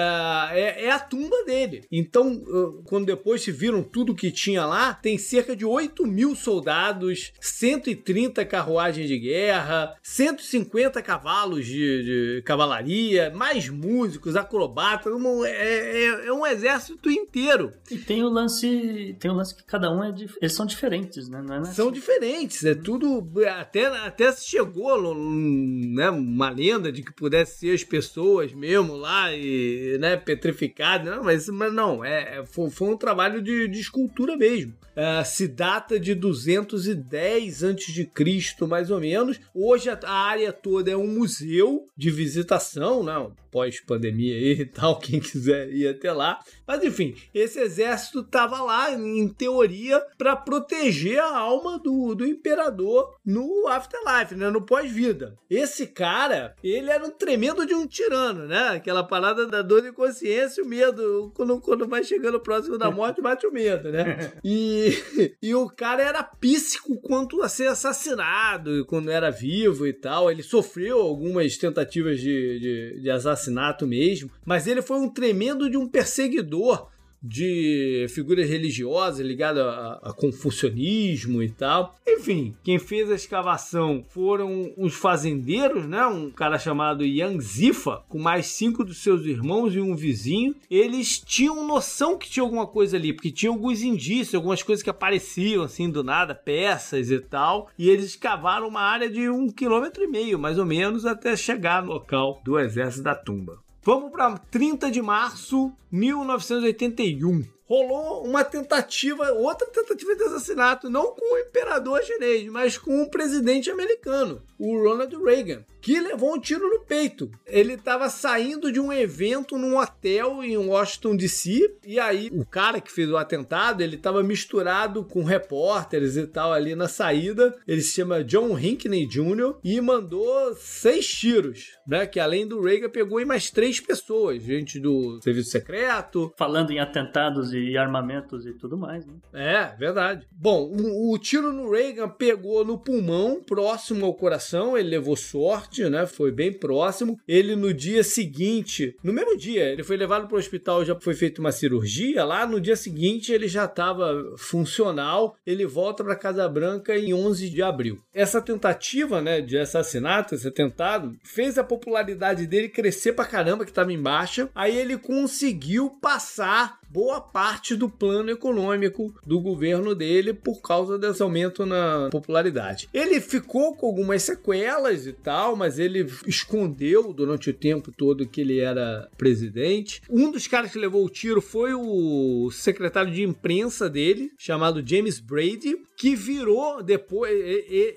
[0.52, 1.86] é, é, a tumba dele.
[1.92, 2.44] Então,
[2.86, 8.46] quando depois se viram tudo que tinha lá, tem cerca de 8 mil soldados, 130
[8.46, 16.34] carruagens de guerra, 150 cavalos de, de cavalaria, mais músicos, acrobatas, uma, é, é, é,
[16.34, 17.74] um exército inteiro.
[17.92, 21.44] E tem o lance, tem o lance que cada um é, eles são diferentes, né?
[21.62, 23.28] É são diferentes, é tudo
[23.60, 30.16] até até chegou né, uma lenda de que pudesse ser pessoas mesmo lá e né,
[30.16, 34.74] petrificadas, não, mas, mas não, é, é, foi, foi um trabalho de, de escultura mesmo.
[34.96, 39.40] É, se data de 210 a.C., mais ou menos.
[39.54, 45.72] Hoje a, área toda é um museu de visitação, não, pós-pandemia e tal, quem quiser
[45.72, 46.42] ir até lá.
[46.68, 53.16] Mas enfim, esse exército estava lá, em teoria, para proteger a alma do, do imperador
[53.26, 55.38] no afterlife, né, no pós-vida.
[55.50, 58.72] Esse cara, ele era um tremendo de um tirano, né?
[58.72, 61.32] Aquela parada da dor de consciência e o medo.
[61.34, 64.34] Quando, quando vai chegando próximo da morte, bate o medo, né?
[64.44, 70.30] E, e o cara era píssico quanto a ser assassinado quando era vivo e tal.
[70.30, 73.45] Ele sofreu algumas tentativas de, de, de assassinato
[73.88, 76.90] mesmo, mas ele foi um tremendo de um perseguidor
[77.28, 81.96] de figuras religiosas ligadas a, a, confucionismo e tal.
[82.08, 86.06] Enfim, quem fez a escavação foram os fazendeiros, né?
[86.06, 90.56] Um cara chamado Yang Zifa, com mais cinco dos seus irmãos e um vizinho.
[90.70, 94.90] Eles tinham noção que tinha alguma coisa ali, porque tinha alguns indícios, algumas coisas que
[94.90, 97.70] apareciam assim do nada, peças e tal.
[97.78, 101.82] E eles escavaram uma área de um quilômetro e meio, mais ou menos, até chegar
[101.82, 103.65] no local do exército da tumba.
[103.86, 111.36] Vamos para 30 de março 1981 rolou uma tentativa, outra tentativa de assassinato, não com
[111.36, 116.68] o imperador chinês, mas com o presidente americano, o Ronald Reagan, que levou um tiro
[116.68, 117.30] no peito.
[117.46, 122.82] Ele estava saindo de um evento num hotel em Washington DC, e aí o cara
[122.82, 127.56] que fez o atentado, ele estava misturado com repórteres e tal ali na saída.
[127.68, 129.58] Ele se chama John Hinckley Jr.
[129.64, 132.08] e mandou seis tiros, né?
[132.08, 136.34] Que além do Reagan pegou em mais três pessoas, gente do serviço secreto.
[136.36, 139.14] Falando em atentados e armamentos e tudo mais, né?
[139.34, 140.28] É, verdade.
[140.32, 145.90] Bom, o, o, tiro no Reagan pegou no pulmão, próximo ao coração, ele levou sorte,
[145.90, 146.06] né?
[146.06, 147.20] Foi bem próximo.
[147.28, 151.14] Ele no dia seguinte, no mesmo dia, ele foi levado para o hospital, já foi
[151.14, 156.48] feita uma cirurgia lá, no dia seguinte ele já estava funcional, ele volta para Casa
[156.48, 158.00] Branca em 11 de abril.
[158.14, 163.72] Essa tentativa, né, de assassinato, esse atentado, fez a popularidade dele crescer pra caramba, que
[163.72, 164.50] estava em baixa.
[164.54, 171.22] Aí ele conseguiu passar boa parte do plano econômico do governo dele por causa desse
[171.22, 172.88] aumento na popularidade.
[172.94, 178.40] Ele ficou com algumas sequelas e tal, mas ele escondeu durante o tempo todo que
[178.40, 180.02] ele era presidente.
[180.10, 185.20] Um dos caras que levou o tiro foi o secretário de imprensa dele, chamado James
[185.20, 187.30] Brady, que virou depois.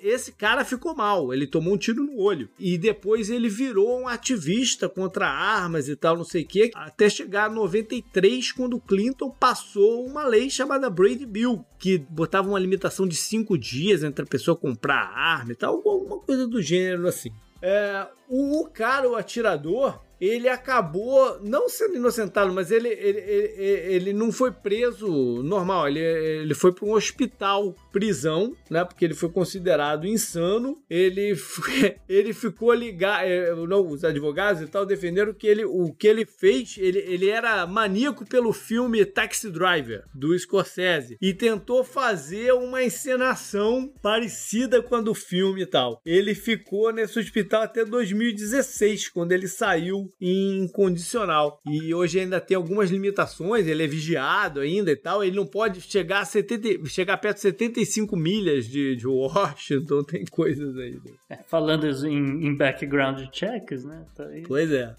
[0.02, 2.48] Esse cara ficou mal, ele tomou um tiro no olho.
[2.58, 7.08] E depois ele virou um ativista contra armas e tal, não sei o que, até
[7.08, 13.06] chegar a 93, quando Clinton passou uma lei chamada Brady Bill, que botava uma limitação
[13.06, 17.30] de cinco dias entre a pessoa comprar arma e tal, alguma coisa do gênero assim.
[17.60, 24.12] É, o cara, o atirador, ele acabou não sendo inocentado, mas ele, ele, ele, ele
[24.12, 28.84] não foi preso normal, ele, ele foi para um hospital, prisão, né?
[28.84, 30.82] Porque ele foi considerado insano.
[30.88, 31.34] Ele,
[32.08, 36.24] ele ficou ligado, é, não, os advogados e tal defenderam que ele, o que ele
[36.24, 42.82] fez, ele, ele era maníaco pelo filme Taxi Driver, do Scorsese, e tentou fazer uma
[42.82, 46.00] encenação parecida com a do filme e tal.
[46.04, 51.60] Ele ficou nesse hospital até 2016, quando ele saiu em condicional.
[51.66, 55.80] E hoje ainda tem algumas limitações, ele é vigiado ainda e tal, ele não pode
[55.80, 60.92] chegar a 70, chegar perto de 75 milhas de, de Washington, tem coisas aí.
[60.92, 61.12] Né?
[61.30, 64.04] É, falando em, em, background checks, né?
[64.14, 64.94] Tá pois é,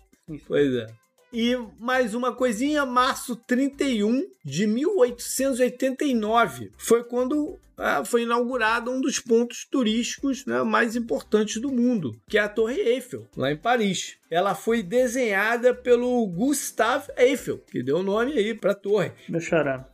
[0.47, 0.87] pois é.
[1.31, 7.59] E mais uma coisinha, março 31 de 1889 foi quando
[8.05, 12.79] foi inaugurado um dos pontos turísticos né, mais importantes do mundo, que é a Torre
[12.79, 14.17] Eiffel, lá em Paris.
[14.29, 19.11] Ela foi desenhada pelo Gustave Eiffel, que deu o nome aí para a torre.
[19.27, 19.89] Meu xará.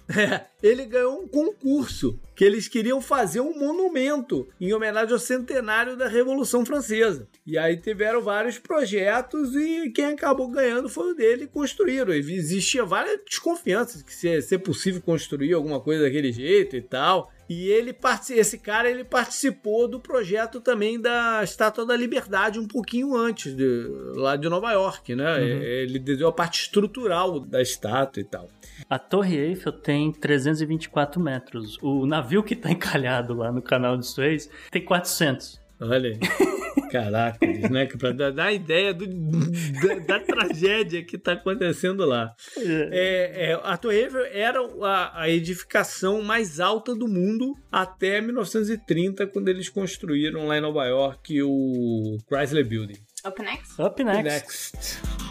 [0.61, 6.09] ele ganhou um concurso que eles queriam fazer um monumento em homenagem ao centenário da
[6.09, 7.29] Revolução Francesa.
[7.45, 12.13] E aí tiveram vários projetos e quem acabou ganhando foi o dele construíram.
[12.13, 17.31] Existia várias desconfianças que se ser possível construir alguma coisa daquele jeito e tal.
[17.47, 17.95] E ele
[18.31, 23.87] esse cara ele participou do projeto também da Estátua da Liberdade um pouquinho antes de,
[24.15, 25.37] lá de Nova York, né?
[25.37, 25.61] Uhum.
[25.61, 28.47] Ele desenhou a parte estrutural da estátua e tal.
[28.89, 31.77] A Torre Eiffel tem 324 metros.
[31.81, 35.59] O navio que está encalhado lá no canal de Suez tem 400.
[35.79, 36.19] Olha aí.
[36.91, 37.85] Caraca, né?
[37.85, 42.33] Pra dar, dar ideia do, da, da, tragédia que está acontecendo lá.
[42.57, 42.61] É.
[42.61, 49.27] é, é, a Torre Eiffel era a, a, edificação mais alta do mundo até 1930,
[49.27, 52.97] quando eles construíram lá em Nova York o Chrysler Building.
[53.25, 53.81] Up next.
[53.81, 54.19] Up next.
[54.19, 55.25] Up next.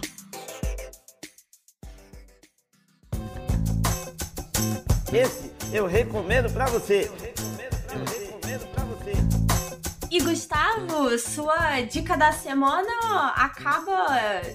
[5.12, 7.08] Esse eu recomendo para você.
[10.14, 14.06] E Gustavo, sua dica da semana acaba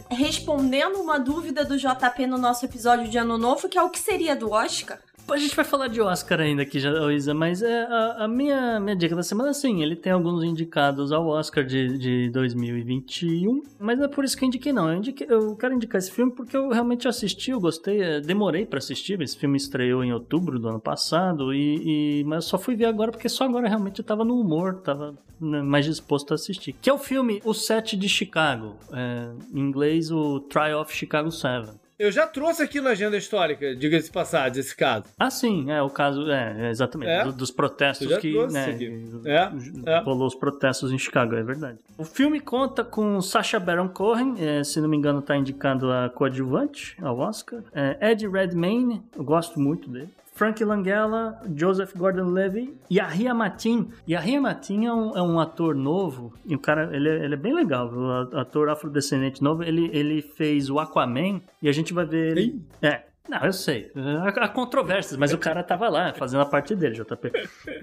[0.09, 3.99] respondendo uma dúvida do JP no nosso episódio de Ano Novo, que é o que
[3.99, 4.99] seria do Oscar?
[5.31, 6.79] A gente vai falar de Oscar ainda aqui,
[7.15, 11.11] Isa, mas é a, a, minha, minha dica da semana, sim, ele tem alguns indicados
[11.11, 14.89] ao Oscar de, de 2021, mas não é por isso que eu indiquei, não.
[14.91, 18.65] Eu, indiquei, eu quero indicar esse filme porque eu realmente assisti, eu gostei, é, demorei
[18.65, 22.75] para assistir, esse filme estreou em outubro do ano passado, e, e mas só fui
[22.75, 26.35] ver agora porque só agora realmente eu tava no humor, tava né, mais disposto a
[26.35, 26.73] assistir.
[26.81, 31.31] Que é o filme O Sete de Chicago, é, em inglês o Try of Chicago
[31.31, 31.88] 7.
[31.99, 35.03] Eu já trouxe aqui na agenda histórica, diga-se de passagem, esse caso.
[35.19, 37.29] Ah, sim, é o caso, é, exatamente, é?
[37.29, 38.77] dos protestos que, né,
[39.25, 39.99] é, é.
[39.99, 41.77] rolou os protestos em Chicago, é verdade.
[41.97, 46.07] O filme conta com Sacha Baron Cohen, é, se não me engano tá indicando a
[46.07, 50.07] coadjuvante ao Oscar, é, Ed Redmayne, eu gosto muito dele.
[50.39, 53.89] Frank Langella, Joseph Gordon-Levitt, Yahya Matin.
[54.07, 57.37] Yahya Matin é um, é um, ator novo e o cara, ele é, ele é
[57.37, 59.63] bem legal, o ator afrodescendente novo.
[59.63, 62.61] Ele, ele fez o Aquaman e a gente vai ver ele...
[62.81, 63.91] É, não, eu sei.
[64.23, 67.31] Há controvérsias, mas o cara tava lá fazendo a parte dele, JP.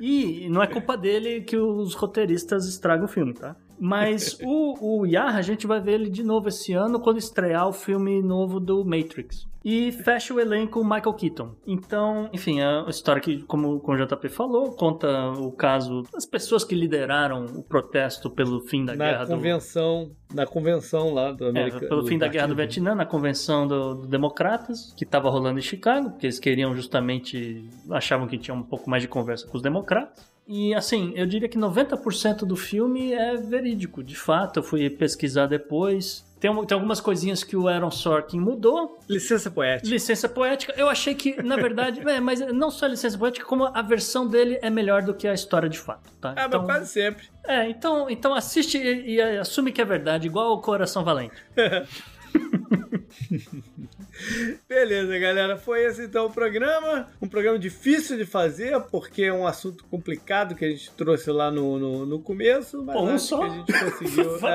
[0.00, 3.54] E não é culpa dele que os roteiristas estragam o filme, tá?
[3.78, 7.72] Mas o, o a gente vai ver ele de novo esse ano quando estrear o
[7.74, 9.46] filme novo do Matrix.
[9.68, 11.56] E fecha o elenco Michael Keaton.
[11.66, 16.24] Então, enfim, é uma história que, como, como o JP falou, conta o caso das
[16.24, 20.36] pessoas que lideraram o protesto pelo fim da na guerra convenção, do...
[20.36, 23.66] Na convenção lá do América, é, Pelo do fim da guerra do Vietnã, na convenção
[23.66, 27.68] dos do Democratas, que estava rolando em Chicago, porque eles queriam justamente.
[27.90, 30.35] achavam que tinha um pouco mais de conversa com os democratas.
[30.46, 34.60] E assim, eu diria que 90% do filme é verídico, de fato.
[34.60, 36.24] Eu fui pesquisar depois.
[36.38, 39.00] Tem, tem algumas coisinhas que o Aaron Sorkin mudou.
[39.08, 39.88] Licença poética.
[39.88, 40.72] Licença poética.
[40.76, 44.28] Eu achei que, na verdade, é, mas não só a licença poética, como a versão
[44.28, 46.12] dele é melhor do que a história de fato.
[46.20, 46.34] Tá?
[46.36, 47.26] É, então, mas quase sempre.
[47.44, 51.34] É, então, então assiste e, e assume que é verdade, igual o Coração Valente.
[54.68, 55.56] Beleza, galera.
[55.56, 57.08] Foi esse então o programa.
[57.20, 61.50] Um programa difícil de fazer, porque é um assunto complicado que a gente trouxe lá
[61.50, 62.82] no, no, no começo.
[62.82, 63.38] Mas Bom, só.
[63.38, 64.38] que a gente conseguiu.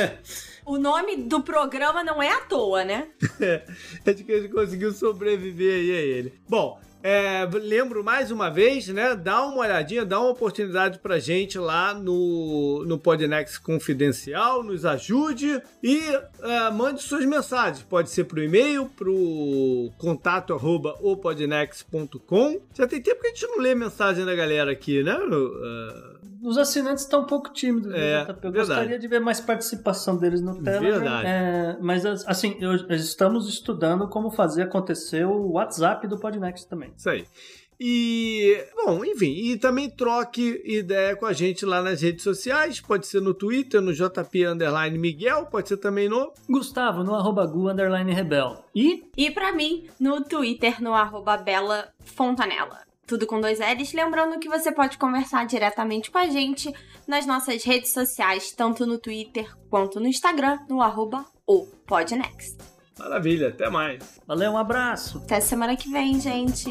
[0.00, 0.18] é.
[0.66, 3.06] O nome do programa não é à toa, né?
[4.04, 6.34] acho que a gente conseguiu sobreviver aí a ele.
[6.48, 9.14] Bom, é, lembro mais uma vez, né?
[9.14, 15.62] Dá uma olhadinha, dá uma oportunidade pra gente lá no, no Podnext Confidencial, nos ajude
[15.82, 16.00] e
[16.42, 17.82] é, mande suas mensagens.
[17.82, 22.60] Pode ser pro e-mail, pro contato arroba opodnext.com.
[22.74, 25.16] Já tem tempo que a gente não lê mensagem da galera aqui, né?
[25.16, 28.30] Uh, os assinantes estão um pouco tímidos, É, JP.
[28.30, 28.56] Eu verdade.
[28.68, 31.00] gostaria de ver mais participação deles no Telegram.
[31.00, 31.26] Verdade.
[31.26, 36.92] É, mas, assim, eu- estamos estudando como fazer acontecer o WhatsApp do Podnext também.
[36.96, 37.24] Isso aí.
[37.78, 43.06] E, bom, enfim, e também troque ideia com a gente lá nas redes sociais, pode
[43.06, 47.68] ser no Twitter, no JP Underline Miguel, pode ser também no Gustavo, no arroba gu,
[47.68, 48.64] underline rebel.
[48.74, 52.80] E E pra mim, no Twitter, no arroba Bela Fontanella.
[53.06, 53.92] Tudo com dois L's.
[53.92, 56.72] Lembrando que você pode conversar diretamente com a gente
[57.06, 62.56] nas nossas redes sociais, tanto no Twitter quanto no Instagram, no arroba o Podnext.
[62.98, 64.20] Maravilha, até mais.
[64.26, 65.18] valeu, um abraço.
[65.18, 66.70] Até semana que vem, gente.